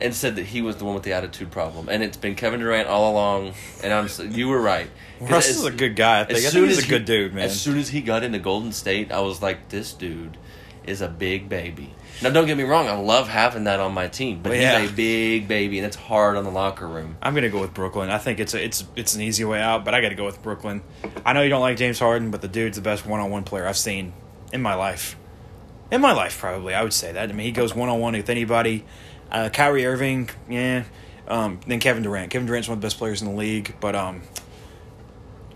[0.02, 2.60] And said that he was the one with the attitude problem, and it's been Kevin
[2.60, 3.54] Durant all along.
[3.82, 4.90] And I'm, you were right.
[5.22, 6.20] Russell's as- a good guy.
[6.22, 6.40] I think.
[6.40, 7.46] I think he's a good dude, man.
[7.46, 10.38] As soon as he got into Golden State, I was like, this dude
[10.86, 11.94] is a big baby.
[12.24, 14.80] Now, don't get me wrong, I love having that on my team, but Well, yeah.
[14.80, 17.18] he's a big baby, and it's hard on the locker room.
[17.22, 18.10] I'm gonna go with Brooklyn.
[18.10, 20.26] I think it's a, it's it's an easy way out, but I got to go
[20.26, 20.82] with Brooklyn.
[21.26, 23.78] I know you don't like James Harden, but the dude's the best one-on-one player I've
[23.78, 24.14] seen
[24.54, 25.18] in my life.
[25.92, 27.30] In my life, probably I would say that.
[27.30, 28.86] I mean, he goes one-on-one with anybody.
[29.30, 30.84] Uh, Kyrie Irving, yeah.
[31.28, 32.30] Um, then Kevin Durant.
[32.32, 34.22] Kevin Durant's one of the best players in the league, but um,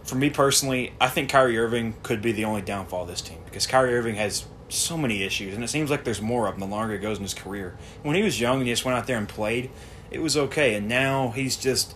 [0.03, 3.39] for me personally, I think Kyrie Irving could be the only downfall of this team
[3.45, 6.69] because Kyrie Irving has so many issues, and it seems like there's more of them
[6.69, 7.77] the longer it goes in his career.
[8.03, 9.69] When he was young and he just went out there and played,
[10.11, 11.95] it was okay, and now he's just.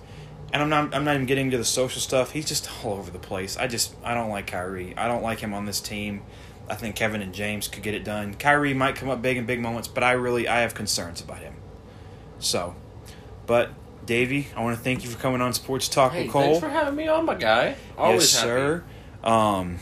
[0.53, 0.93] And I'm not.
[0.93, 2.31] I'm not even getting into the social stuff.
[2.31, 3.55] He's just all over the place.
[3.57, 3.95] I just.
[4.03, 4.93] I don't like Kyrie.
[4.97, 6.23] I don't like him on this team.
[6.69, 8.33] I think Kevin and James could get it done.
[8.33, 11.39] Kyrie might come up big in big moments, but I really I have concerns about
[11.39, 11.53] him.
[12.39, 12.75] So,
[13.45, 13.69] but
[14.05, 16.41] Davey, I want to thank you for coming on Sports Talk Hey, with Cole.
[16.43, 17.75] thanks for having me on, my guy.
[17.97, 18.47] Always yes, happy.
[18.49, 18.83] sir.
[19.23, 19.79] Um,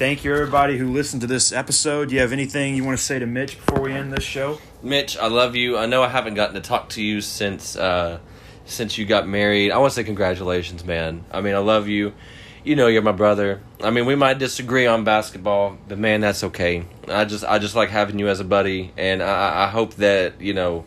[0.00, 2.08] thank you, everybody who listened to this episode.
[2.08, 4.58] Do you have anything you want to say to Mitch before we end this show?
[4.82, 5.76] Mitch, I love you.
[5.76, 8.18] I know I haven't gotten to talk to you since uh,
[8.64, 9.70] since you got married.
[9.70, 11.26] I want to say congratulations, man.
[11.30, 12.14] I mean, I love you.
[12.64, 13.60] You know, you're my brother.
[13.82, 16.86] I mean, we might disagree on basketball, but man, that's okay.
[17.06, 20.40] I just I just like having you as a buddy, and I, I hope that
[20.40, 20.86] you know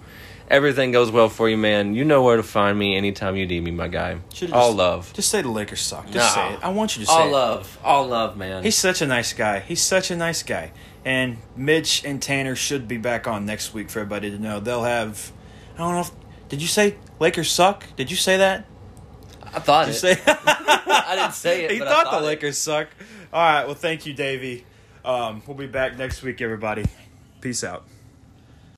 [0.54, 1.96] everything goes well for you, man.
[1.96, 4.20] You know where to find me anytime you need me, my guy.
[4.34, 5.14] Should've All just- love.
[5.14, 6.06] Just say the Lakers suck.
[6.10, 6.48] Just Nah.
[6.50, 6.60] say it.
[6.64, 7.32] I want you to say All it.
[7.32, 7.78] love.
[7.84, 8.64] All love, man.
[8.64, 9.60] He's such a nice guy.
[9.60, 10.72] He's such a nice guy.
[11.04, 14.60] And Mitch and Tanner should be back on next week for everybody to know.
[14.60, 15.32] They'll have.
[15.76, 16.12] I don't know if.
[16.50, 17.84] Did you say Lakers suck?
[17.96, 18.66] Did you say that?
[19.54, 20.04] I thought Did it.
[20.04, 20.22] you say?
[20.28, 22.30] I didn't say it, He but I thought, thought the it.
[22.30, 22.88] Lakers suck.
[23.34, 23.66] All right.
[23.66, 24.66] Well, thank you, Davey.
[25.04, 26.86] Um, we'll be back next week, everybody.
[27.42, 27.86] Peace out.